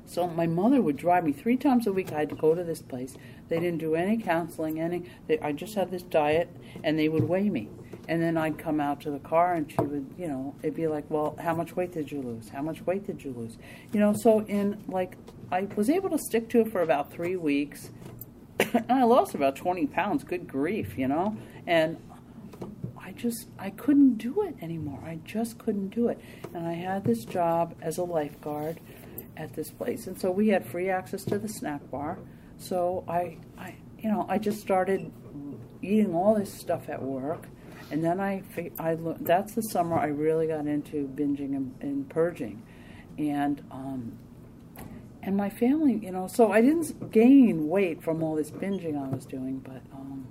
[0.08, 2.12] so my mother would drive me three times a week.
[2.14, 3.16] I had to go to this place.
[3.50, 5.10] They didn't do any counseling, any.
[5.28, 6.50] They, I just had this diet,
[6.84, 7.70] and they would weigh me.
[8.08, 10.88] And then I'd come out to the car and she would, you know, it'd be
[10.88, 12.50] like, well, how much weight did you lose?
[12.50, 13.58] How much weight did you lose?
[13.92, 15.18] You know, so in like,
[15.52, 17.90] I was able to stick to it for about three weeks.
[18.60, 20.24] and I lost about 20 pounds.
[20.24, 21.38] Good grief, you know?
[21.66, 21.98] And
[22.98, 25.00] I just, I couldn't do it anymore.
[25.06, 26.20] I just couldn't do it.
[26.54, 28.80] And I had this job as a lifeguard
[29.38, 30.08] at this place.
[30.08, 32.20] And so we had free access to the snack bar.
[32.58, 35.12] So I, I you know, I just started
[35.82, 37.48] eating all this stuff at work
[37.92, 38.44] and then I,
[38.80, 42.64] I that's the summer I really got into binging and, and purging,
[43.18, 44.18] and um,
[45.22, 49.10] and my family, you know, so I didn't gain weight from all this binging I
[49.14, 50.28] was doing, but um,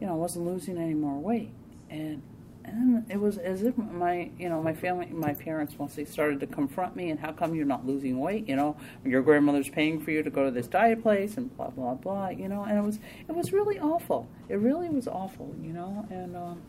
[0.00, 1.52] you know, I wasn't losing any more weight,
[1.90, 2.22] and
[2.66, 6.40] and it was as if my you know my family my parents once they started
[6.40, 10.00] to confront me and how come you're not losing weight you know your grandmother's paying
[10.00, 12.78] for you to go to this diet place and blah blah blah you know and
[12.78, 12.98] it was
[13.28, 14.28] it was really awful.
[14.48, 16.62] It really was awful you know and um,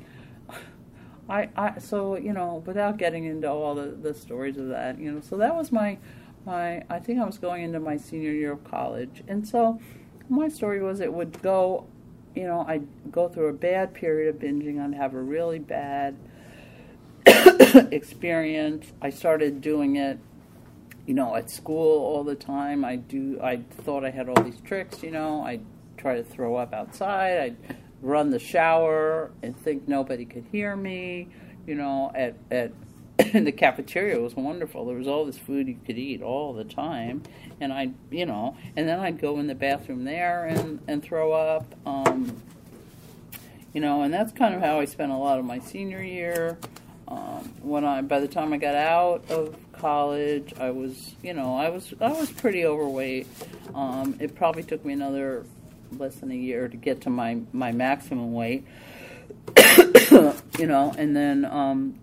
[1.30, 5.12] I I so you know without getting into all the the stories of that you
[5.12, 5.98] know so that was my
[6.48, 9.24] my I think I was going into my senior year of college.
[9.28, 9.80] And so
[10.30, 11.86] my story was it would go
[12.38, 14.80] you know, I'd go through a bad period of binging.
[14.80, 16.16] I'd have a really bad
[17.92, 18.94] experience.
[19.02, 20.20] I started doing it,
[21.08, 22.86] you know, at school all the time.
[22.86, 23.40] I do.
[23.42, 25.42] I thought I had all these tricks, you know.
[25.42, 25.62] I
[25.98, 27.40] try to throw up outside.
[27.40, 27.58] I'd
[28.04, 31.30] run the shower and think nobody could hear me.
[31.66, 32.72] You know, at at
[33.34, 34.86] the cafeteria was wonderful.
[34.86, 37.24] There was all this food you could eat all the time,
[37.60, 41.32] and I, you know, and then I'd go in the bathroom there and and throw
[41.32, 41.66] up.
[41.86, 42.42] Um,
[43.74, 46.58] you know, and that's kind of how I spent a lot of my senior year.
[47.08, 51.56] Um, when I, by the time I got out of college, I was, you know,
[51.56, 53.28] I was, I was pretty overweight.
[53.74, 55.46] Um, it probably took me another
[55.98, 58.66] less than a year to get to my my maximum weight.
[60.58, 62.00] you know, and then um,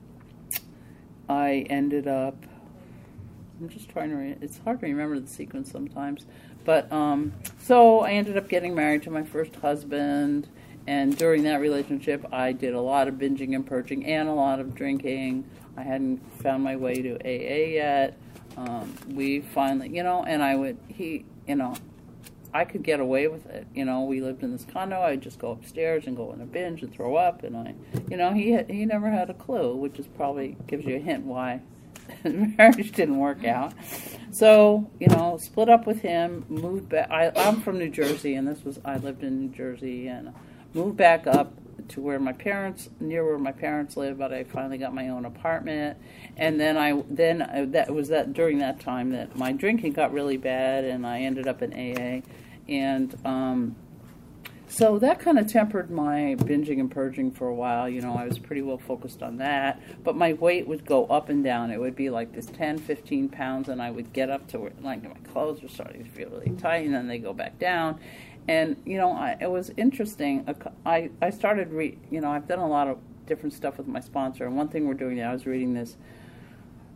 [1.28, 2.36] I ended up.
[3.60, 4.16] I'm just trying to.
[4.16, 6.26] Re- it's hard to remember the sequence sometimes,
[6.64, 10.48] but um, so I ended up getting married to my first husband,
[10.86, 14.60] and during that relationship, I did a lot of binging and purging and a lot
[14.60, 15.44] of drinking.
[15.76, 18.18] I hadn't found my way to AA yet.
[18.56, 21.74] Um, we finally, you know, and I would he, you know,
[22.54, 23.66] I could get away with it.
[23.74, 25.00] You know, we lived in this condo.
[25.00, 27.74] I'd just go upstairs and go in a binge and throw up, and I,
[28.08, 31.00] you know, he had, he never had a clue, which is probably gives you a
[31.00, 31.60] hint why
[32.24, 33.74] marriage didn't work out.
[34.30, 37.10] So, you know, split up with him, moved back.
[37.10, 40.32] I, I'm from New Jersey, and this was I lived in New Jersey, and
[40.74, 41.54] moved back up
[41.88, 45.26] to where my parents near where my parents live but i finally got my own
[45.26, 45.98] apartment
[46.36, 50.12] and then i then I, that was that during that time that my drinking got
[50.12, 52.26] really bad and i ended up in aa
[52.68, 53.76] and um,
[54.74, 57.88] so that kind of tempered my binging and purging for a while.
[57.88, 59.80] You know, I was pretty well focused on that.
[60.02, 61.70] But my weight would go up and down.
[61.70, 64.72] It would be like this 10, 15 pounds, and I would get up to where,
[64.82, 68.00] like, my clothes were starting to feel really tight, and then they go back down.
[68.48, 70.44] And, you know, I, it was interesting.
[70.84, 74.00] I, I started, re, you know, I've done a lot of different stuff with my
[74.00, 75.96] sponsor, and one thing we're doing now is reading this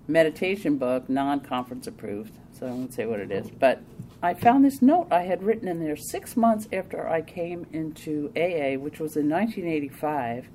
[0.08, 2.32] meditation book, non conference approved.
[2.58, 3.50] So I won't say what it is.
[3.50, 3.82] But
[4.22, 8.32] I found this note I had written in there six months after I came into
[8.36, 10.48] AA, which was in 1985,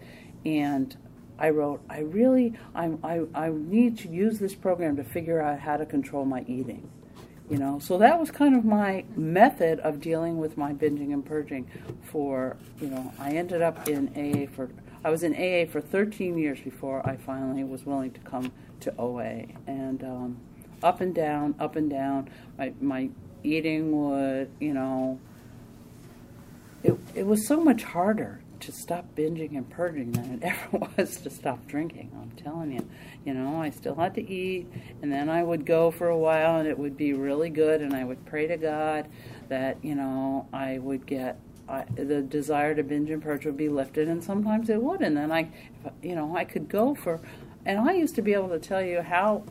[0.45, 0.97] and
[1.39, 5.59] I wrote, I really, I, I, I need to use this program to figure out
[5.59, 6.89] how to control my eating.
[7.49, 11.25] You know, so that was kind of my method of dealing with my binging and
[11.25, 11.69] purging.
[12.03, 14.69] For you know, I ended up in AA for
[15.03, 18.93] I was in AA for 13 years before I finally was willing to come to
[18.97, 20.37] OA, and um,
[20.81, 22.29] up and down, up and down.
[22.57, 23.09] My my
[23.43, 25.19] eating would, you know,
[26.83, 31.17] it, it was so much harder to stop binging and purging than it ever was
[31.17, 32.11] to stop drinking.
[32.15, 32.87] I'm telling you,
[33.25, 34.67] you know, I still had to eat,
[35.01, 37.93] and then I would go for a while, and it would be really good, and
[37.93, 39.07] I would pray to God
[39.49, 43.69] that you know I would get I, the desire to binge and purge would be
[43.69, 45.49] lifted, and sometimes it would, and then I,
[46.01, 47.19] you know, I could go for,
[47.65, 49.43] and I used to be able to tell you how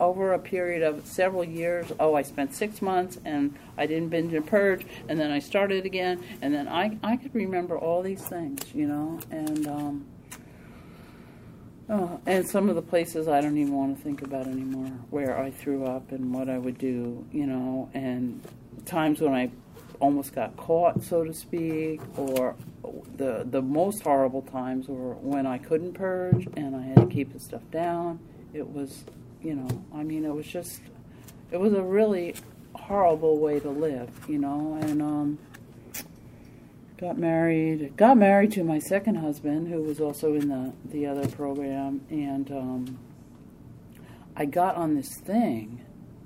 [0.00, 4.34] over a period of several years, oh, I spent six months and I didn't binge
[4.34, 8.22] and purge, and then I started again, and then I, I could remember all these
[8.22, 10.06] things, you know, and um,
[11.88, 15.38] oh, and some of the places I don't even want to think about anymore, where
[15.38, 18.40] I threw up and what I would do, you know, and
[18.86, 19.50] times when I
[20.00, 22.56] almost got caught, so to speak, or
[23.16, 27.32] the the most horrible times were when I couldn't purge and I had to keep
[27.32, 28.18] the stuff down.
[28.52, 29.04] It was
[29.44, 30.80] you know, I mean, it was just,
[31.50, 32.34] it was a really
[32.74, 35.38] horrible way to live, you know, and um,
[36.98, 41.28] got married, got married to my second husband, who was also in the the other
[41.28, 42.98] program, and um,
[44.34, 45.84] I got on this thing.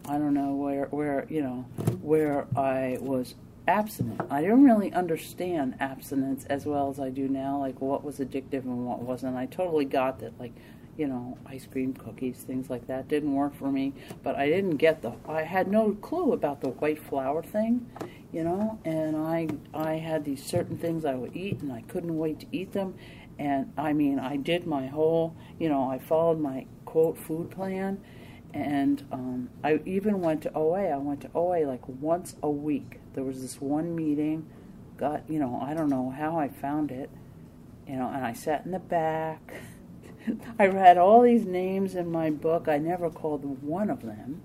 [0.08, 1.66] I don't know where where you know
[2.00, 3.34] where I was
[3.66, 4.22] abstinent.
[4.30, 8.62] I didn't really understand abstinence as well as I do now, like what was addictive
[8.64, 9.36] and what wasn't.
[9.36, 10.52] I totally got that, like
[10.98, 13.06] you know, ice cream, cookies, things like that.
[13.08, 15.12] Didn't work for me, but I didn't get the.
[15.26, 17.88] I had no clue about the white flour thing,
[18.32, 22.18] you know, and I I had these certain things I would eat, and I couldn't
[22.18, 22.96] wait to eat them,
[23.38, 28.00] and I mean, I did my whole, you know, I followed my quote food plan,
[28.52, 30.88] and um, I even went to OA.
[30.88, 32.98] I went to OA like once a week.
[33.14, 34.46] There was this one meeting,
[34.96, 37.08] got you know, I don't know how I found it,
[37.86, 39.52] you know, and I sat in the back.
[40.58, 42.68] I read all these names in my book.
[42.68, 44.40] I never called one of them,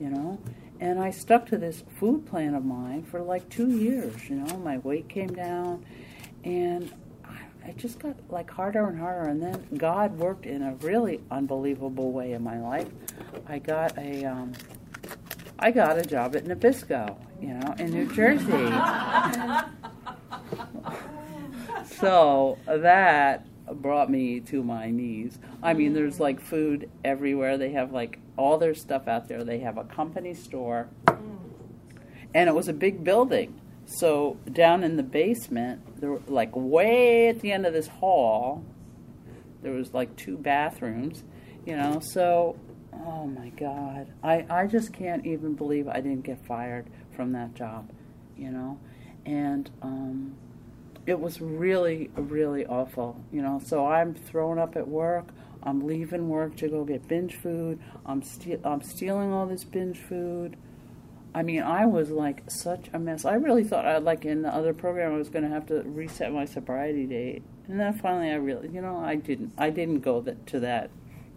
[0.00, 0.38] you know.
[0.80, 4.56] And I stuck to this food plan of mine for like two years, you know.
[4.58, 5.84] My weight came down,
[6.44, 6.92] and
[7.66, 9.28] I just got like harder and harder.
[9.28, 12.88] And then God worked in a really unbelievable way in my life.
[13.48, 14.52] I got a, um,
[15.58, 18.46] I got a job at Nabisco, you know, in New Jersey.
[21.98, 25.38] so that brought me to my knees.
[25.62, 27.58] I mean, there's like food everywhere.
[27.58, 29.44] They have like all their stuff out there.
[29.44, 33.60] They have a company store, and it was a big building.
[33.86, 38.62] So down in the basement, there were like way at the end of this hall,
[39.62, 41.24] there was like two bathrooms,
[41.64, 42.00] you know.
[42.00, 42.56] So,
[42.92, 47.54] oh my God, I I just can't even believe I didn't get fired from that
[47.54, 47.90] job,
[48.36, 48.78] you know,
[49.24, 50.36] and um,
[51.08, 53.60] it was really really awful, you know.
[53.64, 55.28] So I'm thrown up at work.
[55.62, 57.80] I'm leaving work to go get binge food.
[58.06, 60.56] I'm ste- I'm stealing all this binge food.
[61.34, 63.24] I mean, I was like such a mess.
[63.24, 65.82] I really thought, I, like in the other program, I was going to have to
[65.82, 69.52] reset my sobriety date, and then finally, I really, you know, I didn't.
[69.58, 70.90] I didn't go that, to that.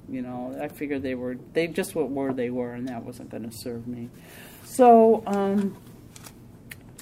[0.10, 3.30] You know, I figured they were they just what were they were, and that wasn't
[3.30, 4.10] going to serve me.
[4.66, 5.78] So, um,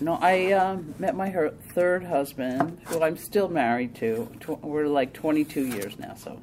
[0.02, 4.30] no, I uh, met my third husband, who I'm still married to.
[4.40, 6.40] Tw- we're like 22 years now, so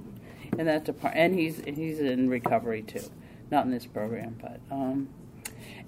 [0.59, 3.11] in that department, and he's he's in recovery too,
[3.50, 4.61] not in this program, but.
[4.70, 5.09] Um,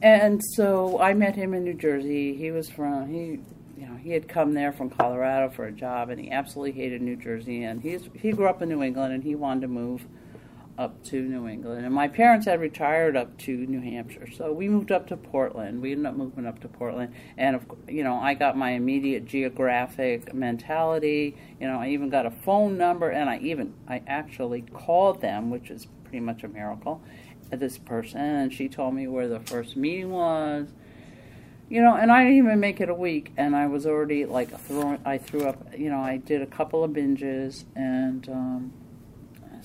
[0.00, 2.36] and so I met him in New Jersey.
[2.36, 3.40] He was from he,
[3.80, 7.02] you know, he had come there from Colorado for a job, and he absolutely hated
[7.02, 7.64] New Jersey.
[7.64, 10.06] And he's he grew up in New England, and he wanted to move
[10.78, 11.84] up to New England.
[11.84, 15.82] And my parents had retired up to New Hampshire, so we moved up to Portland.
[15.82, 19.26] We ended up moving up to Portland, and of you know, I got my immediate
[19.26, 21.36] geographic mentality.
[21.60, 25.50] You know, I even got a phone number, and I even I actually called them,
[25.50, 27.02] which is pretty much a miracle
[27.50, 28.20] this person.
[28.20, 30.68] And she told me where the first meeting was.
[31.70, 33.32] You know and i didn't even make it a week.
[33.36, 36.82] And i was already like throwing i threw up you know i did a couple
[36.82, 37.64] of binges.
[37.76, 38.72] And um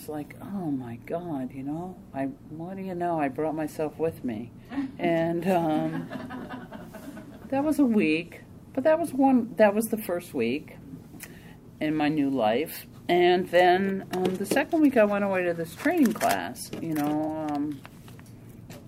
[0.04, 3.98] it's like oh my god you know i what do you know i brought myself
[3.98, 4.52] with me
[5.00, 6.10] and um
[7.50, 8.42] that was a week
[8.74, 10.76] but that was one that was the first week
[11.80, 15.76] in my new life and then um, the second week, I went away to this
[15.76, 16.72] training class.
[16.82, 17.82] You know, um,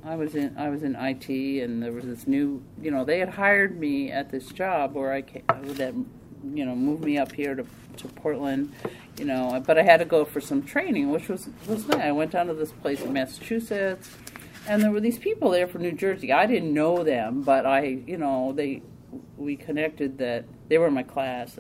[0.06, 1.28] I was in I was in IT,
[1.62, 2.64] and there was this new.
[2.82, 5.94] You know, they had hired me at this job where I came, that
[6.54, 7.66] you know moved me up here to
[7.98, 8.74] to Portland.
[9.18, 12.02] You know, but I had to go for some training, which was was nice.
[12.02, 14.10] I went down to this place in Massachusetts,
[14.68, 16.34] and there were these people there from New Jersey.
[16.34, 18.82] I didn't know them, but I, you know, they
[19.38, 21.58] we connected that they were in my class.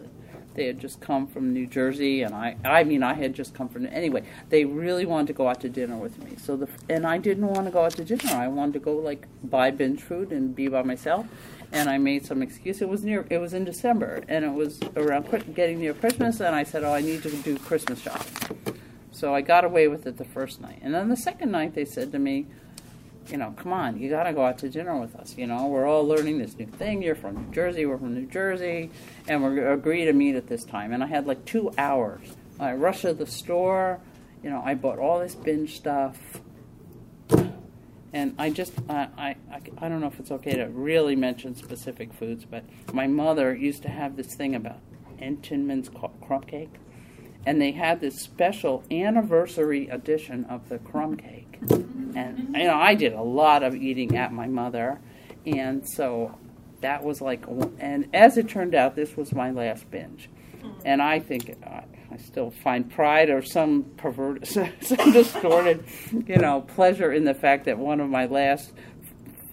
[0.55, 3.67] They had just come from New Jersey, and I, I mean, I had just come
[3.67, 3.85] from.
[3.87, 6.37] Anyway, they really wanted to go out to dinner with me.
[6.37, 8.33] So the, and I didn't want to go out to dinner.
[8.33, 11.27] I wanted to go like buy binge food and be by myself.
[11.75, 12.81] And I made some excuse.
[12.81, 13.25] It was near.
[13.29, 16.39] It was in December, and it was around getting near Christmas.
[16.39, 18.79] And I said, "Oh, I need to do Christmas shopping."
[19.11, 21.85] So I got away with it the first night, and then the second night they
[21.85, 22.47] said to me,
[23.29, 25.35] you know, come on, you got to go out to dinner with us.
[25.37, 27.01] You know, we're all learning this new thing.
[27.01, 28.91] You're from New Jersey, we're from New Jersey,
[29.27, 30.93] and we're agree to meet at this time.
[30.93, 32.35] And I had like two hours.
[32.59, 33.99] I rushed to the store.
[34.43, 36.39] You know, I bought all this binge stuff,
[38.15, 39.35] and I just, I, I,
[39.77, 42.63] I don't know if it's okay to really mention specific foods, but
[42.93, 44.77] my mother used to have this thing about
[45.19, 45.89] Entenmann's
[46.25, 46.75] crumb cake,
[47.45, 51.59] and they had this special anniversary edition of the crumb cake.
[51.69, 55.01] And you know I did a lot of eating at my mother,
[55.45, 56.37] and so
[56.79, 57.43] that was like,
[57.79, 60.29] and as it turned out, this was my last binge,
[60.85, 61.81] and I think uh,
[62.15, 64.47] I still find pride or some perverted,
[64.81, 65.83] some distorted,
[66.25, 68.71] you know, pleasure in the fact that one of my last,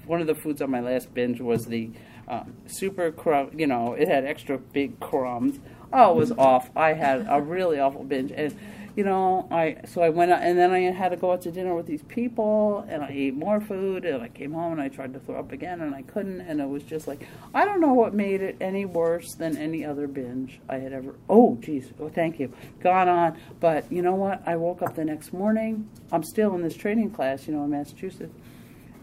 [0.07, 1.91] one of the foods on my last binge was the
[2.29, 3.59] uh, super crumb.
[3.59, 5.59] You know, it had extra big crumbs.
[5.93, 6.71] Oh, it was off.
[6.77, 8.57] I had a really awful binge, and
[8.95, 11.51] you know, I so I went out and then I had to go out to
[11.51, 14.89] dinner with these people and I ate more food and I came home and I
[14.89, 17.81] tried to throw up again and I couldn't and it was just like I don't
[17.81, 21.91] know what made it any worse than any other binge I had ever oh geez
[22.01, 23.39] oh thank you gone on.
[23.61, 24.43] But you know what?
[24.47, 27.71] I woke up the next morning I'm still in this training class you know in
[27.71, 28.35] Massachusetts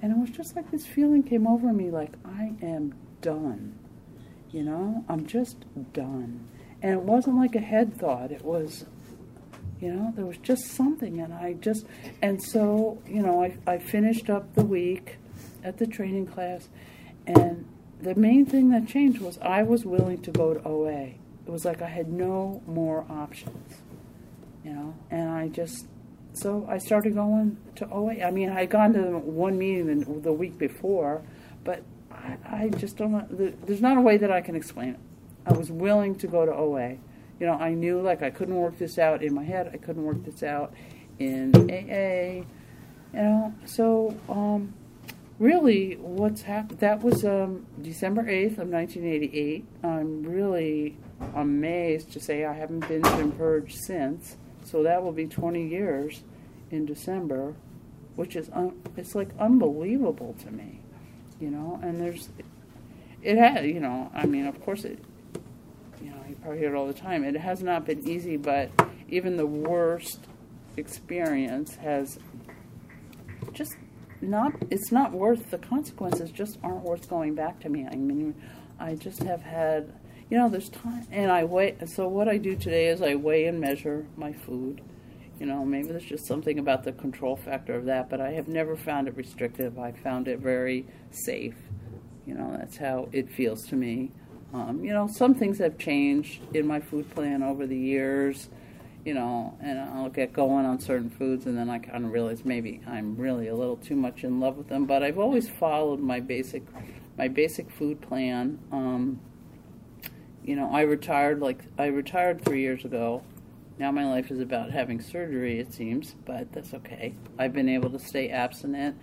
[0.02, 3.80] and it was just like this feeling came over me like I am done
[4.52, 5.04] you know?
[5.08, 6.48] I'm just done.
[6.82, 8.86] And it wasn't like a head thought it was
[9.82, 11.86] you know, there was just something, and I just,
[12.22, 15.18] and so, you know, I, I finished up the week
[15.64, 16.68] at the training class,
[17.26, 17.66] and
[18.02, 21.14] the main thing that changed was I was willing to go to OA.
[21.46, 23.76] It was like I had no more options,
[24.66, 25.88] you know, and I just,
[26.34, 28.22] so I started going to OA.
[28.22, 31.22] I mean, I had gone to one meeting the, the week before,
[31.64, 35.00] but I, I just don't there's not a way that I can explain it.
[35.46, 36.98] I was willing to go to OA
[37.40, 39.72] you know, I knew like I couldn't work this out in my head.
[39.74, 40.74] I couldn't work this out
[41.18, 42.46] in AA.
[43.14, 44.74] You know, so um,
[45.40, 46.80] really, what's happened?
[46.80, 49.66] That was um, December eighth of nineteen eighty eight.
[49.84, 50.98] I'm really
[51.36, 54.38] amazed to say I haven't been to purge since.
[54.64, 56.22] So that will be twenty years
[56.72, 57.56] in December,
[58.16, 58.50] which is
[58.98, 60.82] it's like unbelievable to me,
[61.40, 61.80] you know.
[61.82, 62.30] And there's
[63.22, 65.04] it had, you know, I mean, of course it,
[66.46, 67.24] know, hear it all the time.
[67.24, 68.72] It has not been easy, but
[69.10, 70.20] even the worst
[70.78, 72.20] experience has
[73.54, 73.76] just
[74.22, 77.88] not, it's not worth, the consequences just aren't worth going back to me.
[77.90, 78.36] I mean,
[78.80, 79.94] I just have had,
[80.30, 83.46] you know, there's time, and I weigh, so what I do today is I weigh
[83.46, 84.82] and measure my food.
[85.40, 88.50] You know, maybe there's just something about the control factor of that, but I have
[88.50, 89.80] never found it restrictive.
[89.80, 91.56] I found it very safe.
[92.26, 94.12] You know, that's how it feels to me.
[94.54, 98.50] Um, you know, some things have changed in my food plan over the years,
[99.06, 102.44] you know, and I'll get going on certain foods and then I kind of realize
[102.44, 104.86] maybe I'm really a little too much in love with them.
[104.86, 106.64] But I've always followed my basic,
[107.18, 108.58] my basic food plan.
[108.72, 109.20] Um,
[110.44, 113.22] you know, I retired like I retired three years ago.
[113.78, 117.14] Now my life is about having surgery, it seems, but that's okay.
[117.38, 119.00] I've been able to stay abstinent.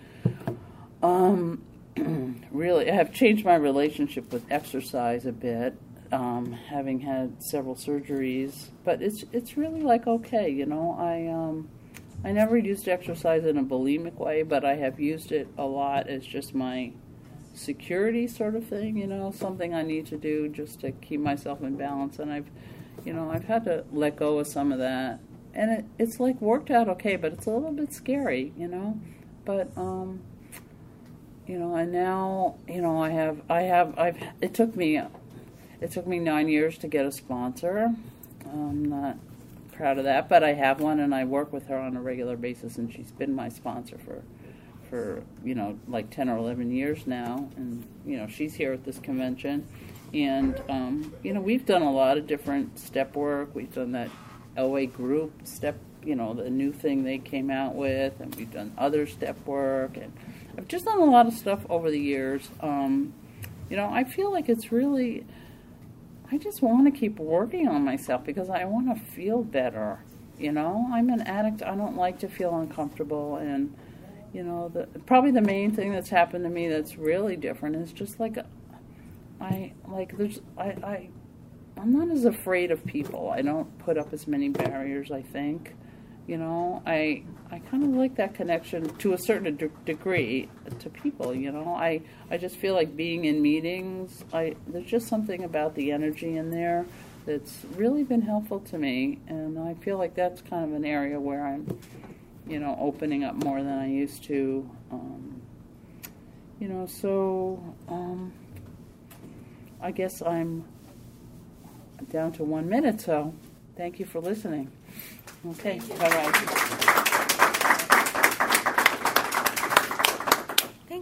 [1.01, 1.63] Um,
[2.51, 5.75] really, I have changed my relationship with exercise a bit,
[6.11, 8.69] um, having had several surgeries.
[8.83, 10.95] But it's it's really like okay, you know.
[10.99, 11.69] I um,
[12.23, 16.07] I never used exercise in a bulimic way, but I have used it a lot
[16.07, 16.91] as just my
[17.53, 21.61] security sort of thing, you know, something I need to do just to keep myself
[21.61, 22.19] in balance.
[22.19, 22.47] And I've,
[23.03, 25.19] you know, I've had to let go of some of that,
[25.53, 28.99] and it, it's like worked out okay, but it's a little bit scary, you know.
[29.45, 30.21] But um,
[31.47, 34.17] you know, and now, you know, I have, I have, I've.
[34.41, 35.01] It took me,
[35.79, 37.95] it took me nine years to get a sponsor.
[38.45, 39.17] I'm not
[39.71, 42.35] proud of that, but I have one, and I work with her on a regular
[42.35, 44.23] basis, and she's been my sponsor for,
[44.89, 48.83] for you know, like ten or eleven years now, and you know, she's here at
[48.83, 49.65] this convention,
[50.13, 53.55] and um, you know, we've done a lot of different step work.
[53.55, 54.09] We've done that
[54.57, 58.73] la group step, you know, the new thing they came out with, and we've done
[58.77, 60.11] other step work and
[60.57, 62.49] I've just done a lot of stuff over the years.
[62.61, 63.13] Um,
[63.69, 65.25] you know, I feel like it's really,
[66.31, 69.99] I just want to keep working on myself because I want to feel better.
[70.39, 71.61] You know, I'm an addict.
[71.63, 73.37] I don't like to feel uncomfortable.
[73.37, 73.75] And,
[74.33, 77.91] you know, the, probably the main thing that's happened to me that's really different is
[77.91, 78.37] just like,
[79.39, 81.09] I, like, there's, I, I,
[81.77, 83.29] I'm not as afraid of people.
[83.29, 85.75] I don't put up as many barriers, I think.
[86.25, 90.89] You know, I I kind of like that connection to a certain de- degree to
[90.89, 91.33] people.
[91.33, 94.23] You know, I I just feel like being in meetings.
[94.33, 96.85] I there's just something about the energy in there
[97.25, 101.19] that's really been helpful to me, and I feel like that's kind of an area
[101.19, 101.79] where I'm,
[102.47, 104.69] you know, opening up more than I used to.
[104.91, 105.41] Um,
[106.59, 108.33] you know, so um,
[109.81, 110.65] I guess I'm
[112.09, 113.01] down to one minute.
[113.01, 113.33] So,
[113.75, 114.71] thank you for listening.
[115.45, 116.93] Okay, bye bye.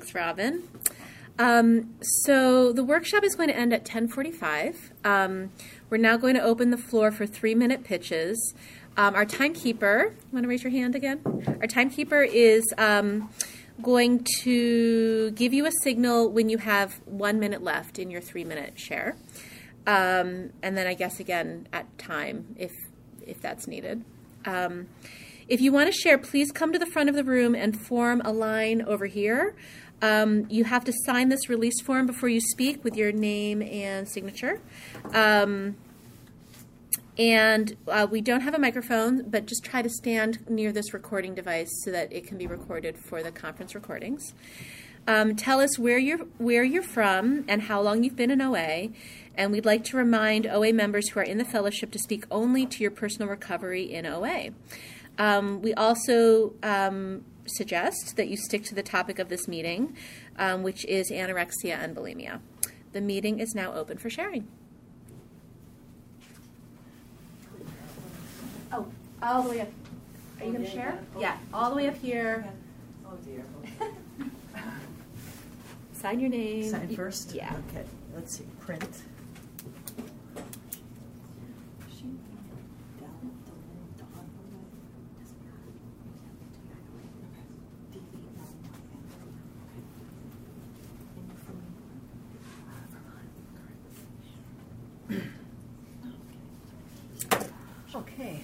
[0.06, 0.62] Thanks, Robin.
[1.40, 4.92] Um, so the workshop is going to end at 10:45.
[5.04, 5.50] Um,
[5.90, 8.54] we're now going to open the floor for three-minute pitches.
[8.98, 11.22] Um, our timekeeper, want to raise your hand again?
[11.60, 13.32] Our timekeeper is um,
[13.82, 18.80] going to give you a signal when you have one minute left in your three-minute
[18.80, 19.16] share,
[19.88, 22.74] um, and then I guess again at time if
[23.26, 24.06] if that's needed.
[24.46, 24.86] Um,
[25.48, 28.20] if you want to share, please come to the front of the room and form
[28.26, 29.56] a line over here.
[30.06, 34.08] Um, you have to sign this release form before you speak with your name and
[34.08, 34.62] signature.
[35.14, 35.78] Um,
[37.18, 41.34] and uh, we don't have a microphone, but just try to stand near this recording
[41.34, 44.34] device so that it can be recorded for the conference recordings.
[45.08, 48.90] Um, tell us where you're where you're from and how long you've been in OA,
[49.36, 52.66] and we'd like to remind OA members who are in the fellowship to speak only
[52.68, 54.50] to your personal recovery in OA.
[55.18, 59.96] Um, we also um, suggest that you stick to the topic of this meeting,
[60.38, 62.40] um, which is anorexia and bulimia.
[62.92, 64.48] The meeting is now open for sharing.
[68.72, 68.88] Oh,
[69.22, 69.70] all the way up.
[70.40, 71.00] Are you going to share?
[71.20, 72.46] Yeah, all the way up here.
[73.06, 73.44] Oh dear.
[75.94, 76.70] Sign your name.
[76.70, 77.34] Sign first?
[77.34, 77.54] Yeah.
[77.70, 79.02] Okay, let's see, print.
[97.96, 98.42] Okay.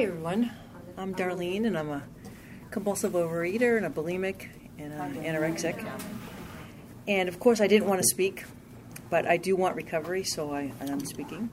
[0.00, 0.50] Hi, everyone.
[0.96, 2.02] I'm Darlene, and I'm a
[2.70, 4.48] compulsive overeater and a bulimic
[4.78, 5.86] and an anorexic.
[7.06, 8.44] And of course, I didn't want to speak,
[9.10, 11.50] but I do want recovery, so I, I'm speaking.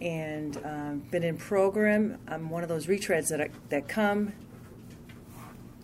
[0.00, 2.16] And um, been in program.
[2.26, 4.32] I'm one of those retreads that I, that come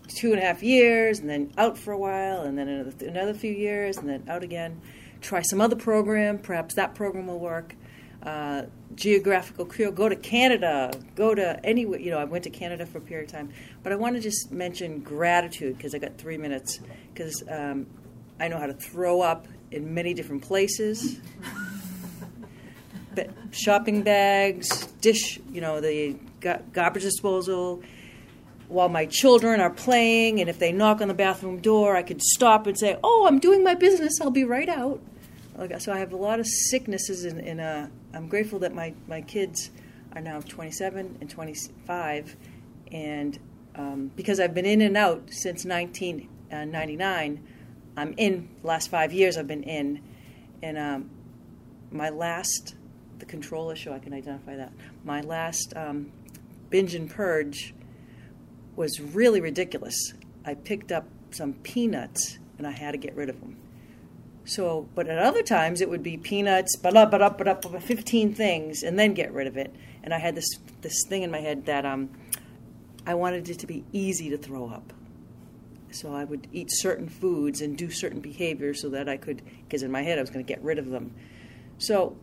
[0.07, 3.35] two and a half years, and then out for a while, and then another, another
[3.35, 4.81] few years, and then out again.
[5.21, 6.39] Try some other program.
[6.39, 7.75] Perhaps that program will work.
[8.25, 8.63] Uh,
[8.95, 9.91] geographical cure.
[9.91, 10.91] Go to Canada.
[11.15, 11.99] Go to anywhere.
[11.99, 13.49] You know, I went to Canada for a period of time.
[13.83, 16.79] But I want to just mention gratitude because I got three minutes.
[17.13, 17.85] Because um,
[18.39, 21.19] I know how to throw up in many different places.
[23.15, 26.17] But shopping bags, dish, you know, the
[26.73, 27.81] garbage disposal,
[28.67, 32.21] while my children are playing, and if they knock on the bathroom door, I could
[32.21, 34.19] stop and say, "Oh, I'm doing my business.
[34.21, 35.01] I'll be right out."
[35.79, 39.21] So I have a lot of sicknesses, in, and uh, I'm grateful that my my
[39.21, 39.71] kids
[40.13, 42.35] are now 27 and 25,
[42.91, 43.37] and
[43.75, 49.11] um, because I've been in and out since 1999, uh, I'm in the last five
[49.11, 49.37] years.
[49.37, 50.01] I've been in,
[50.63, 51.09] and um,
[51.91, 52.75] my last
[53.19, 54.71] the control issue, I can identify that.
[55.03, 56.11] My last um,
[56.69, 57.73] binge and purge
[58.75, 60.13] was really ridiculous.
[60.45, 63.57] I picked up some peanuts and I had to get rid of them.
[64.45, 68.83] So, but at other times it would be peanuts, but up, but up, 15 things,
[68.83, 69.75] and then get rid of it.
[70.03, 70.47] And I had this
[70.81, 72.11] this thing in my head that um,
[73.07, 74.93] I wanted it to be easy to throw up.
[75.91, 79.81] So I would eat certain foods and do certain behaviors so that I could, because
[79.81, 81.15] in my head I was going to get rid of them.
[81.77, 82.17] So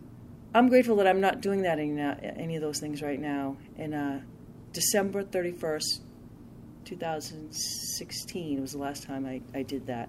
[0.55, 3.57] I'm grateful that I'm not doing that any, any of those things right now.
[3.79, 4.18] And uh,
[4.73, 6.01] December 31st,
[6.85, 10.09] 2016 was the last time I, I did that.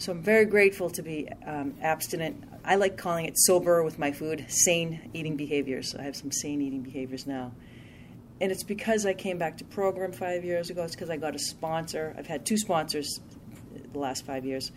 [0.00, 2.44] So I'm very grateful to be um, abstinent.
[2.64, 5.92] I like calling it sober with my food, sane eating behaviors.
[5.98, 7.50] I have some sane eating behaviors now.
[8.40, 10.84] And it's because I came back to program five years ago.
[10.84, 12.14] It's because I got a sponsor.
[12.16, 13.18] I've had two sponsors
[13.92, 14.70] the last five years.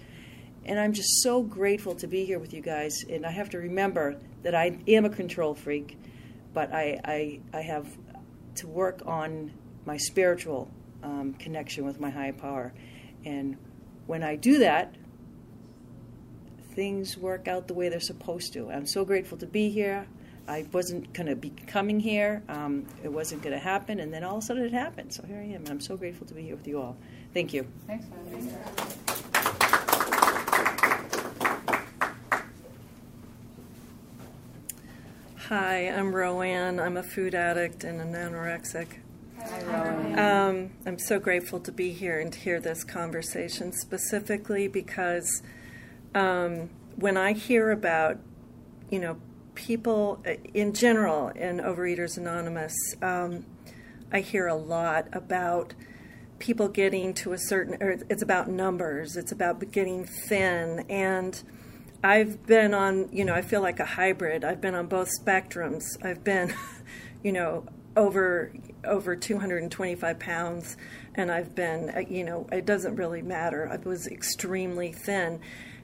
[0.66, 3.04] And I'm just so grateful to be here with you guys.
[3.08, 6.00] And I have to remember that I am a control freak,
[6.52, 7.96] but I, I, I have
[8.56, 9.52] to work on
[9.86, 10.68] my spiritual
[11.04, 12.74] um, connection with my higher power.
[13.24, 13.58] And
[14.08, 14.96] when I do that,
[16.72, 18.72] things work out the way they're supposed to.
[18.72, 20.08] I'm so grateful to be here.
[20.48, 22.42] I wasn't going to be coming here.
[22.50, 25.14] Um, it wasn't going to happen, and then all of a sudden it happened.
[25.14, 26.98] So here I am, and I'm so grateful to be here with you all.
[27.34, 27.68] Thank you.
[27.88, 28.06] Thanks,
[35.48, 36.80] Hi, I'm Roanne.
[36.80, 38.88] I'm a food addict and an anorexic.
[40.18, 45.42] Um, I'm so grateful to be here and to hear this conversation specifically because
[46.14, 48.18] um, when I hear about,
[48.90, 49.18] you know,
[49.56, 53.46] people uh, in general in Overeaters Anonymous, um,
[54.12, 55.74] I hear a lot about
[56.40, 60.86] people getting to a certain, or it's about numbers, it's about getting thin.
[60.90, 61.42] And
[62.04, 64.44] I've been on, you know, I feel like a hybrid.
[64.44, 65.84] I've been on both spectrums.
[66.04, 66.54] I've been,
[67.24, 68.54] you know, over
[68.86, 70.78] over 225 pounds,
[71.14, 73.70] and I've been, uh, you know, it doesn't really matter.
[73.70, 75.40] I was extremely thin.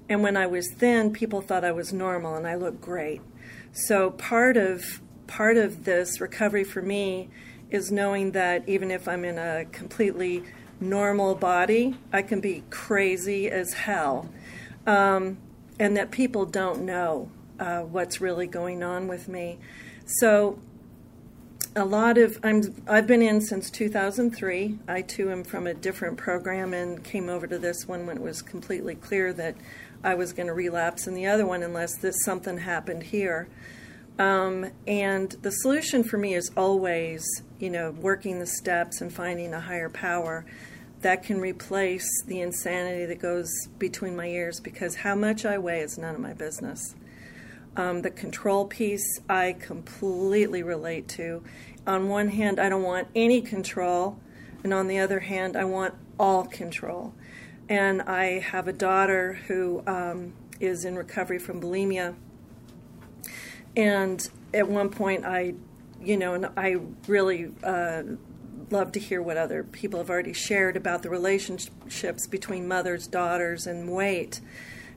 [0.10, 3.22] And when I was thin, people thought I was normal and I looked great.
[3.74, 7.30] So part of part of this recovery for me
[7.70, 10.44] is knowing that even if I'm in a completely
[10.80, 14.30] normal body, I can be crazy as hell.
[14.86, 15.38] Um,
[15.80, 17.30] and that people don't know
[17.60, 19.60] uh, what's really going on with me.
[20.06, 20.60] So
[21.76, 24.80] a lot of I'm I've been in since 2003.
[24.88, 28.24] I too am from a different program and came over to this one when it
[28.24, 29.56] was completely clear that
[30.04, 33.48] I was going to relapse in the other one unless this something happened here.
[34.20, 37.24] Um, and the solution for me is always,
[37.60, 40.46] you know, working the steps and finding a higher power
[41.02, 45.82] that can replace the insanity that goes between my ears because how much I weigh
[45.82, 46.96] is none of my business.
[47.76, 51.44] Um, the control piece I completely relate to.
[51.86, 54.20] On one hand, I don't want any control,
[54.64, 57.14] and on the other hand, I want all control.
[57.70, 62.16] And I have a daughter who um, is in recovery from bulimia.
[63.76, 65.54] And at one point, I,
[66.02, 68.04] you know, and I really uh,
[68.72, 73.68] love to hear what other people have already shared about the relationships between mothers, daughters,
[73.68, 74.42] and weight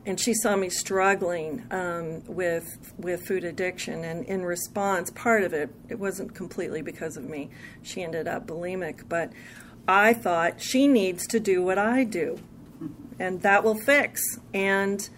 [0.07, 5.53] and she saw me struggling um, with with food addiction, and in response, part of
[5.53, 7.51] it it wasn't completely because of me.
[7.83, 9.33] She ended up bulimic, but
[9.87, 12.39] I thought she needs to do what I do,
[13.21, 14.21] and that will fix.
[14.53, 15.09] And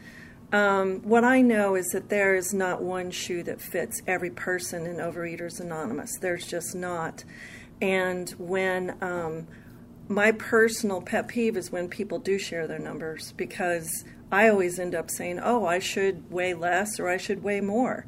[0.53, 4.85] um, what I know is that there is not one shoe that fits every person
[4.85, 6.19] in Overeaters Anonymous.
[6.21, 7.25] There's just not.
[7.81, 9.47] And when um,
[10.09, 14.95] my personal pet peeve is when people do share their numbers because I always end
[14.95, 18.05] up saying, oh, I should weigh less or I should weigh more.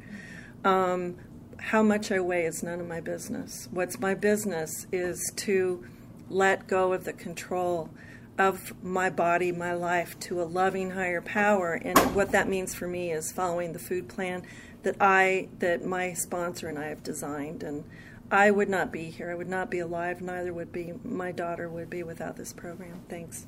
[0.63, 1.15] Um,
[1.57, 3.67] how much I weigh is none of my business.
[3.71, 5.83] What's my business is to
[6.29, 7.89] let go of the control
[8.37, 11.73] of my body, my life to a loving higher power.
[11.73, 14.43] And what that means for me is following the food plan
[14.83, 17.83] that I that my sponsor and I have designed and
[18.31, 19.31] I would not be here.
[19.31, 20.21] I would not be alive.
[20.21, 23.01] Neither would be my daughter would be without this program.
[23.09, 23.45] Thanks.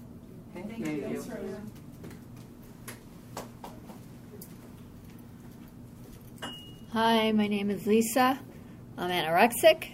[0.53, 1.23] Thank you.
[6.93, 8.39] Hi, my name is Lisa.
[8.97, 9.93] I'm anorexic,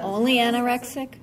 [0.00, 1.14] only anorexic.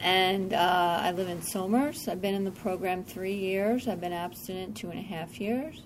[0.00, 2.08] And uh, I live in Somers.
[2.08, 3.88] I've been in the program three years.
[3.88, 5.82] I've been abstinent two and a half years.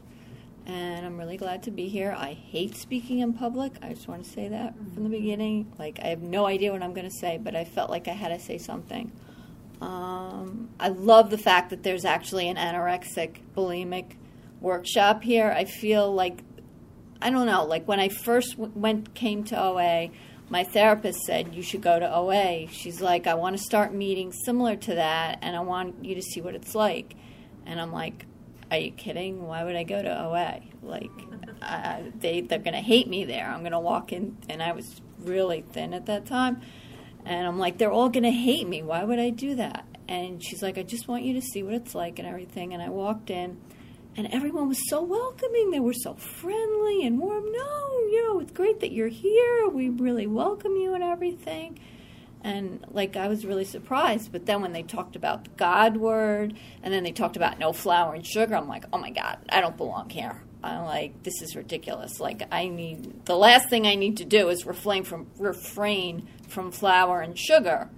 [0.66, 2.14] And I'm really glad to be here.
[2.16, 3.72] I hate speaking in public.
[3.82, 5.72] I just want to say that from the beginning.
[5.78, 8.12] Like, I have no idea what I'm going to say, but I felt like I
[8.12, 9.10] had to say something.
[9.80, 14.12] Um, I love the fact that there's actually an anorexic, bulimic
[14.60, 15.50] workshop here.
[15.50, 16.44] I feel like
[17.20, 17.64] I don't know.
[17.64, 20.10] Like when I first w- went came to OA,
[20.52, 22.66] my therapist said you should go to OA.
[22.70, 26.20] She's like, I want to start meetings similar to that, and I want you to
[26.20, 27.16] see what it's like.
[27.64, 28.26] And I'm like,
[28.70, 29.46] Are you kidding?
[29.46, 30.60] Why would I go to OA?
[30.82, 31.10] Like,
[32.20, 33.46] they they're gonna hate me there.
[33.46, 36.60] I'm gonna walk in, and I was really thin at that time,
[37.24, 38.82] and I'm like, they're all gonna hate me.
[38.82, 39.86] Why would I do that?
[40.06, 42.74] And she's like, I just want you to see what it's like and everything.
[42.74, 43.56] And I walked in
[44.16, 45.70] and everyone was so welcoming.
[45.70, 47.44] They were so friendly and warm.
[47.50, 49.68] No, you know, it's great that you're here.
[49.68, 51.78] We really welcome you and everything.
[52.44, 56.54] And like I was really surprised, but then when they talked about the God word,
[56.82, 59.60] and then they talked about no flour and sugar, I'm like, oh my God, I
[59.60, 60.42] don't belong here.
[60.64, 62.20] I'm like, this is ridiculous.
[62.20, 66.70] Like I need the last thing I need to do is refrain from refrain from
[66.70, 67.88] flour and sugar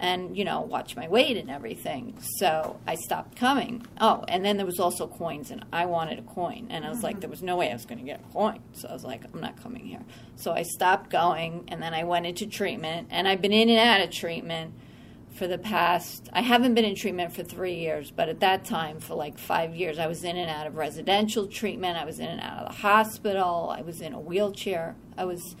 [0.00, 2.18] and you know watch my weight and everything.
[2.38, 3.86] So i stopped coming.
[4.00, 7.02] Oh and then there was also coins and i wanted a coin and i was
[7.02, 7.20] like mm-hmm.
[7.20, 8.60] there was no way i was going to get a coin.
[8.72, 10.04] So i was like i'm not coming here.
[10.36, 13.78] So i stopped going and then i went into treatment and i've been in and
[13.78, 14.74] out of treatment
[15.34, 18.98] for the past i haven't been in treatment for three years but at that time
[18.98, 22.26] for like five years i was in and out of residential treatment i was in
[22.26, 25.54] and out of the hospital i was in a wheelchair i was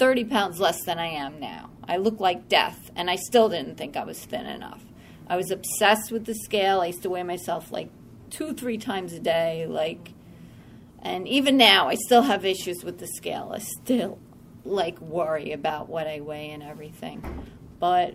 [0.00, 1.68] 30 pounds less than I am now.
[1.90, 4.84] I looked like death, and I still didn't think I was thin enough.
[5.26, 6.80] I was obsessed with the scale.
[6.80, 7.90] I used to weigh myself like
[8.30, 9.66] two, three times a day.
[9.66, 10.12] Like,
[11.02, 13.50] and even now, I still have issues with the scale.
[13.52, 14.18] I still
[14.64, 17.24] like worry about what I weigh and everything.
[17.80, 18.14] But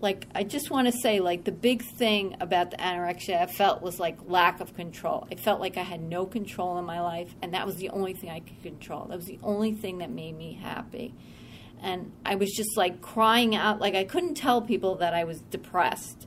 [0.00, 3.80] like I just want to say like the big thing about the anorexia I felt
[3.80, 5.26] was like lack of control.
[5.32, 8.12] I felt like I had no control in my life and that was the only
[8.12, 9.06] thing I could control.
[9.06, 11.14] That was the only thing that made me happy.
[11.84, 15.40] And I was just like crying out like I couldn't tell people that I was
[15.50, 16.26] depressed.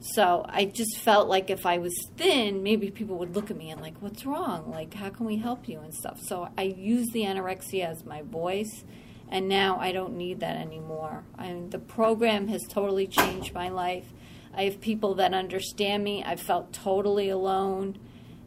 [0.00, 3.70] So I just felt like if I was thin, maybe people would look at me
[3.70, 4.70] and like, "What's wrong?
[4.70, 8.22] Like, how can we help you and stuff?" So I used the anorexia as my
[8.22, 8.84] voice
[9.28, 11.24] and now I don't need that anymore.
[11.38, 14.12] I mean, the program has totally changed my life.
[14.54, 16.24] I have people that understand me.
[16.24, 17.98] I felt totally alone.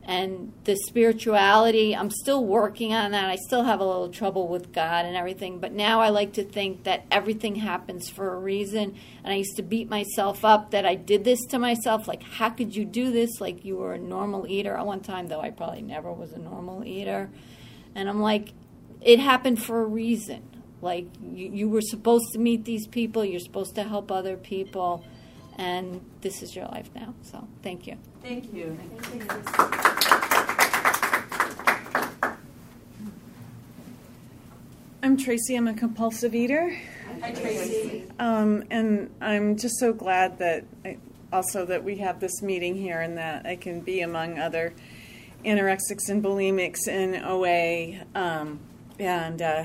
[0.09, 3.29] And the spirituality, I'm still working on that.
[3.29, 6.43] I still have a little trouble with God and everything, but now I like to
[6.43, 8.95] think that everything happens for a reason.
[9.23, 12.07] And I used to beat myself up that I did this to myself.
[12.07, 13.39] Like, how could you do this?
[13.39, 14.75] Like, you were a normal eater.
[14.75, 17.29] At one time, though, I probably never was a normal eater.
[17.93, 18.53] And I'm like,
[19.01, 20.49] it happened for a reason
[20.81, 25.03] like you, you were supposed to meet these people, you're supposed to help other people,
[25.57, 27.13] and this is your life now.
[27.21, 27.97] So thank you.
[28.21, 28.77] Thank you.
[35.01, 35.55] I'm Tracy.
[35.55, 36.77] I'm a compulsive eater.
[37.21, 38.03] Hi, Tracy.
[38.19, 40.97] Um, and I'm just so glad that I,
[41.31, 44.73] also that we have this meeting here and that I can be among other
[45.45, 48.03] anorexics and bulimics in OA.
[48.13, 48.59] Um,
[48.99, 49.63] and uh,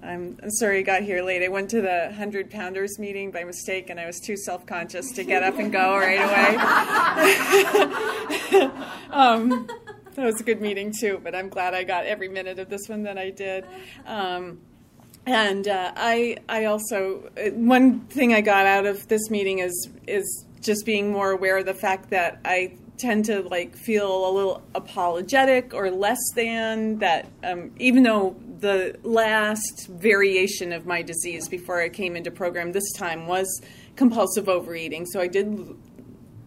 [0.00, 1.42] I'm sorry I got here late.
[1.42, 5.10] I went to the 100 Pounders meeting by mistake and I was too self conscious
[5.12, 6.20] to get up and go right
[8.60, 8.70] away.
[9.10, 9.66] um,
[10.18, 12.88] that was a good meeting too, but I'm glad I got every minute of this
[12.88, 13.64] one that I did.
[14.06, 14.60] Um,
[15.28, 20.46] and uh, I, I also one thing I got out of this meeting is is
[20.60, 24.62] just being more aware of the fact that I tend to like feel a little
[24.74, 31.80] apologetic or less than that um, even though the last variation of my disease before
[31.80, 33.62] i came into program this time was
[33.94, 35.06] compulsive overeating.
[35.06, 35.76] So i did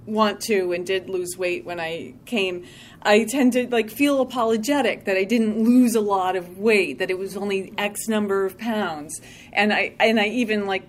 [0.06, 2.66] want to and did lose weight when i came
[3.04, 7.12] i tend to like feel apologetic that i didn't lose a lot of weight that
[7.12, 9.22] it was only x number of pounds
[9.54, 10.84] and i and i even like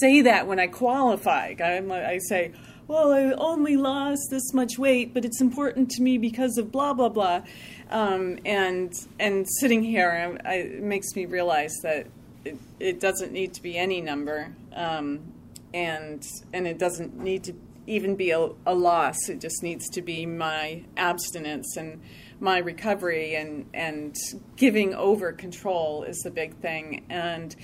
[0.00, 2.52] say that when i qualify I'm, I say
[2.88, 6.94] well, I only lost this much weight, but it's important to me because of blah
[6.94, 7.42] blah blah.
[7.90, 12.06] Um, and and sitting here, I, it makes me realize that
[12.44, 14.52] it, it, doesn't need to be any number.
[14.72, 15.32] Um,
[15.74, 17.54] and and it doesn't need to
[17.86, 19.28] even be a, a loss.
[19.28, 22.00] It just needs to be my abstinence and
[22.38, 24.14] my recovery and and
[24.56, 27.54] giving over control is the big thing and.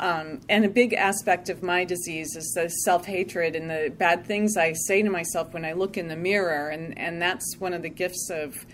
[0.00, 4.26] Um, and a big aspect of my disease is the self hatred and the bad
[4.26, 6.70] things I say to myself when I look in the mirror.
[6.70, 8.66] And, and that's one of the gifts of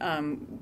[0.00, 0.60] um,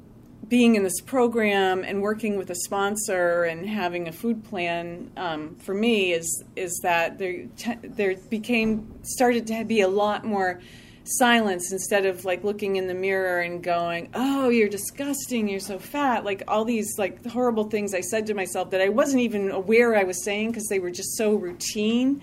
[0.52, 5.54] being in this program and working with a sponsor and having a food plan um,
[5.56, 7.46] for me is is that there
[7.82, 10.60] there became started to be a lot more
[11.04, 15.78] silence instead of like looking in the mirror and going oh you're disgusting you're so
[15.78, 19.50] fat like all these like horrible things i said to myself that i wasn't even
[19.50, 22.20] aware i was saying because they were just so routine.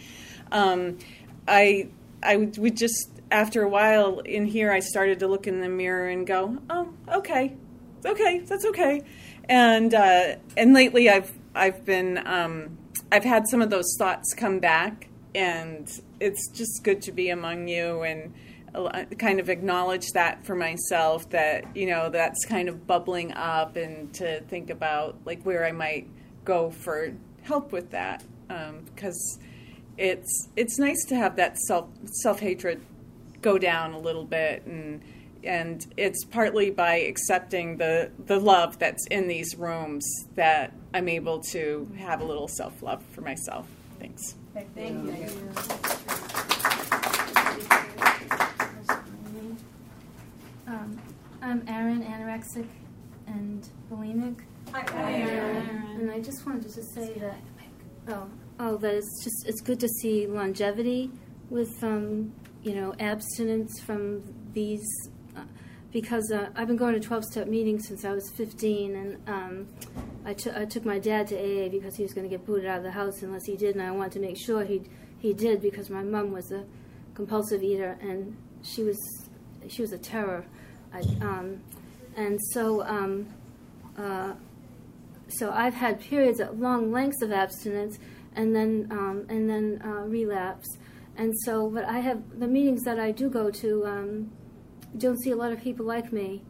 [0.52, 1.00] Um,
[1.48, 1.88] i
[2.22, 5.68] i would, would just after a while in here i started to look in the
[5.68, 7.56] mirror and go oh okay
[8.06, 8.40] okay.
[8.40, 9.04] That's okay.
[9.48, 12.78] And uh, and lately i've i've been um,
[13.12, 15.90] i've had some of those thoughts come back and
[16.20, 18.34] it's just good to be among you and
[19.18, 24.14] kind of acknowledge that for myself that you know that's kind of bubbling up and
[24.14, 26.08] to think about like where I might
[26.46, 29.46] go for help with that because um,
[29.98, 31.90] it's it's nice to have that self
[32.22, 32.82] self hatred
[33.42, 35.02] go down a little bit and
[35.44, 41.40] and it's partly by accepting the the love that's in these rooms that I'm able
[41.52, 43.68] to have a little self love for myself.
[44.00, 44.36] Thanks.
[44.54, 45.30] Thank you.
[50.68, 51.02] Um,
[51.42, 52.68] I'm Erin, anorexic
[53.26, 54.42] and bulimic.
[54.72, 55.68] Hi, Erin.
[56.00, 57.38] And I just wanted to say that,
[58.10, 58.28] oh,
[58.60, 61.12] oh, that it's just it's good to see longevity
[61.50, 62.32] with, um,
[62.62, 64.22] you know, abstinence from
[64.54, 65.10] these, uh,
[65.92, 69.68] because uh, I've been going to 12-step meetings since I was 15, and um,
[70.26, 72.78] I, I took my dad to AA because he was going to get booted out
[72.78, 74.82] of the house unless he did, and I wanted to make sure he
[75.20, 76.64] he did because my mom was a
[77.14, 78.98] compulsive eater and she was
[79.68, 80.46] she was a terror.
[80.94, 81.62] I, um,
[82.16, 83.28] and so, um,
[83.98, 84.34] uh,
[85.28, 88.00] so I've had periods of long lengths of abstinence,
[88.36, 90.78] and then um, and then uh, relapse.
[91.18, 93.86] And so, but I have the meetings that I do go to.
[94.94, 96.44] Um, don't see a lot of people like me,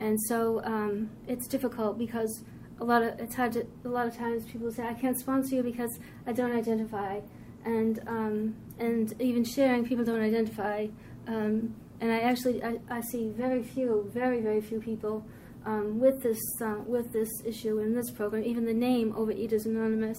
[0.00, 2.42] and so um, it's difficult because
[2.80, 3.66] a lot of it's hard to.
[3.84, 7.20] A lot of times people say I can't sponsor you because I don't identify,
[7.64, 10.86] and um, and even sharing people don't identify.
[11.26, 15.24] Um, and I actually I, I, see very few, very very few people
[15.64, 18.44] um, with this uh, with this issue in this program.
[18.44, 20.18] Even the name Overeaters Anonymous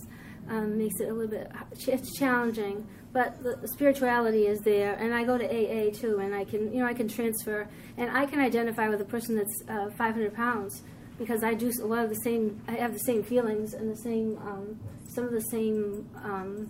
[0.49, 1.51] um, makes it a little bit
[1.87, 2.87] it's challenging.
[3.13, 6.81] But the, spirituality is there, and I go to AA too, and I can you
[6.81, 10.83] know I can transfer, and I can identify with a person that's uh, 500 pounds
[11.17, 12.61] because I do a lot of the same.
[12.67, 16.69] I have the same feelings and the same um, some of the same um,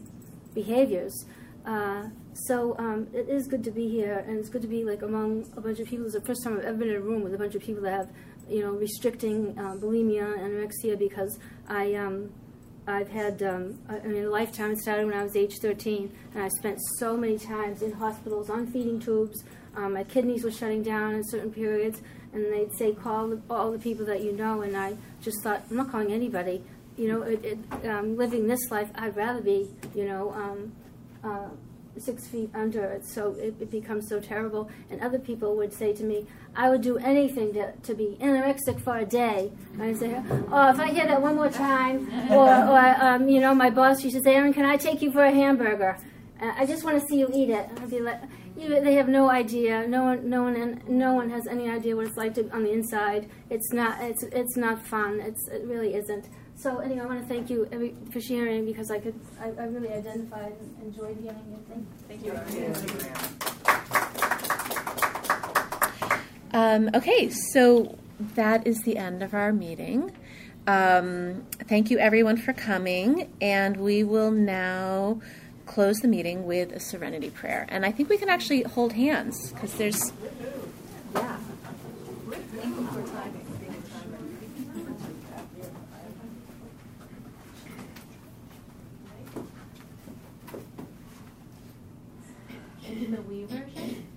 [0.54, 1.26] behaviors.
[1.66, 5.02] Uh, so um, it is good to be here, and it's good to be like
[5.02, 6.06] among a bunch of people.
[6.06, 7.84] It's the first time I've ever been in a room with a bunch of people
[7.84, 8.10] that have,
[8.50, 12.32] you know, restricting uh, bulimia and anorexia because I, um,
[12.88, 14.72] I've had, um, I mean, a lifetime.
[14.72, 18.50] It started when I was age 13, and I spent so many times in hospitals
[18.50, 19.44] on feeding tubes.
[19.76, 22.02] Um, my kidneys were shutting down in certain periods,
[22.34, 25.76] and they'd say call all the people that you know, and I just thought I'm
[25.76, 26.64] not calling anybody.
[26.96, 30.32] You know, it, it, um, living this life, I'd rather be, you know.
[30.32, 30.72] Um,
[31.24, 31.50] uh,
[32.02, 34.70] six feet under it, so it, it, becomes so terrible.
[34.90, 36.26] And other people would say to me,
[36.56, 39.52] I would do anything to, to be anorexic for a day.
[39.74, 40.22] And I'd say,
[40.52, 44.04] oh, if I hear that one more time, or, or um, you know, my boss
[44.04, 45.98] used to say, Erin, can I take you for a hamburger?
[46.42, 47.70] Uh, I just want to see you eat it.
[47.82, 48.22] I'd be like,
[48.58, 49.88] you, they have no idea.
[49.88, 52.72] No one, no one, no one has any idea what it's like to, on the
[52.72, 53.30] inside.
[53.50, 55.20] It's not, it's, it's not fun.
[55.20, 56.28] It's, it really isn't.
[56.58, 59.66] So anyway, I want to thank you every, for sharing because I could, I, I
[59.66, 61.60] really identified and enjoyed hearing you.
[61.70, 62.34] Thank, thank you.
[66.52, 67.96] Um, okay, so
[68.34, 70.12] that is the end of our meeting.
[70.66, 75.22] Um, thank you everyone for coming, and we will now
[75.68, 77.68] close the meeting with a serenity prayer.
[77.70, 80.12] And I think we can actually hold hands because there's,
[81.14, 81.38] yeah.
[92.98, 94.08] in the we version?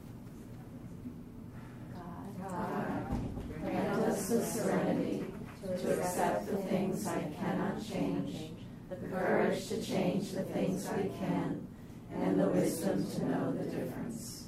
[1.94, 5.24] God, God, grant us the serenity
[5.62, 8.52] to accept the things I cannot change,
[8.88, 11.66] the courage to change the things I can,
[12.14, 14.40] and the wisdom to know the difference.